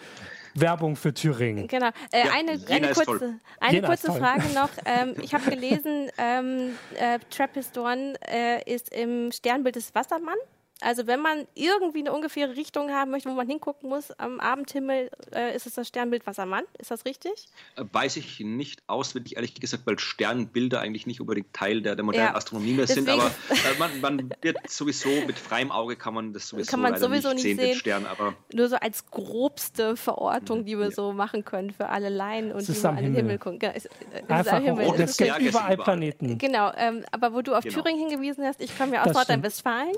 [0.54, 1.68] Werbung für Thüringen.
[1.68, 1.90] Genau.
[2.12, 4.70] Äh, ja, eine, eine kurze, eine kurze Frage noch.
[4.86, 10.38] Ähm, ich habe gelesen, ähm, äh, Trappistorn äh, ist im Sternbild des Wassermann.
[10.84, 15.10] Also wenn man irgendwie eine ungefähre Richtung haben möchte, wo man hingucken muss am Abendhimmel,
[15.34, 16.66] äh, ist es das Sternbild Wassermann.
[16.78, 17.32] Ist das richtig?
[17.78, 22.04] Äh, weiß ich nicht auswendig, ehrlich gesagt, weil Sternbilder eigentlich nicht unbedingt Teil der, der
[22.04, 22.36] modernen ja.
[22.36, 23.08] Astronomie mehr sind.
[23.08, 26.98] Aber äh, man, man, wird sowieso mit freiem Auge kann man das sowieso, kann man
[26.98, 27.76] sowieso nicht sehen, sehen.
[27.76, 30.92] Stern, aber Nur so als grobste Verortung, die wir ja.
[30.92, 33.60] so machen können für alle Laien und die an den Himmel gucken.
[33.60, 34.88] Genau, es, es Einfach Himmel.
[34.88, 36.38] Oh, es gibt überall Planeten.
[36.38, 37.82] Genau, ähm, aber wo du auf genau.
[37.82, 39.96] Thüringen hingewiesen hast, ich komme ja aus Nordrhein-Westfalen.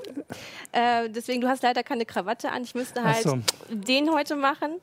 [0.76, 2.62] Äh, deswegen, du hast leider keine Krawatte an.
[2.62, 3.38] Ich müsste halt so.
[3.70, 4.78] den heute machen.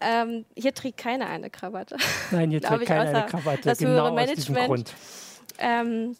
[0.00, 1.96] Ähm, hier trägt keiner eine Krawatte.
[2.30, 3.62] Nein, hier trägt keiner eine Krawatte.
[3.64, 4.94] Das genau höhere Management.
[5.58, 6.16] Ähm,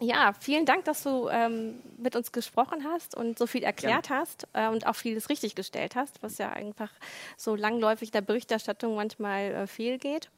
[0.00, 4.16] ja, vielen Dank, dass du ähm, mit uns gesprochen hast und so viel erklärt ja.
[4.16, 6.90] hast äh, und auch vieles richtig gestellt hast, was ja einfach
[7.36, 10.30] so langläufig der Berichterstattung manchmal äh, fehlgeht.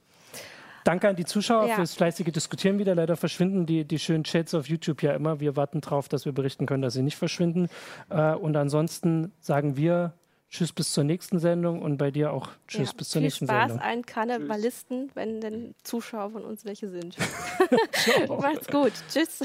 [0.85, 1.77] Danke an die Zuschauer ja.
[1.77, 2.95] fürs fleißige Diskutieren wieder.
[2.95, 5.41] Leider verschwinden die, die schönen Chats auf YouTube ja immer.
[5.41, 7.69] Wir warten darauf, dass wir berichten können, dass sie nicht verschwinden.
[8.11, 10.13] Äh, und ansonsten sagen wir
[10.51, 13.71] Tschüss bis zur nächsten Sendung und bei dir auch Tschüss ja, bis zur nächsten Spaß
[13.71, 13.79] Sendung.
[13.79, 17.17] Viel Spaß allen Karnevalisten, wenn denn Zuschauer von uns welche sind.
[18.29, 18.93] Macht's gut.
[19.11, 19.43] Tschüss.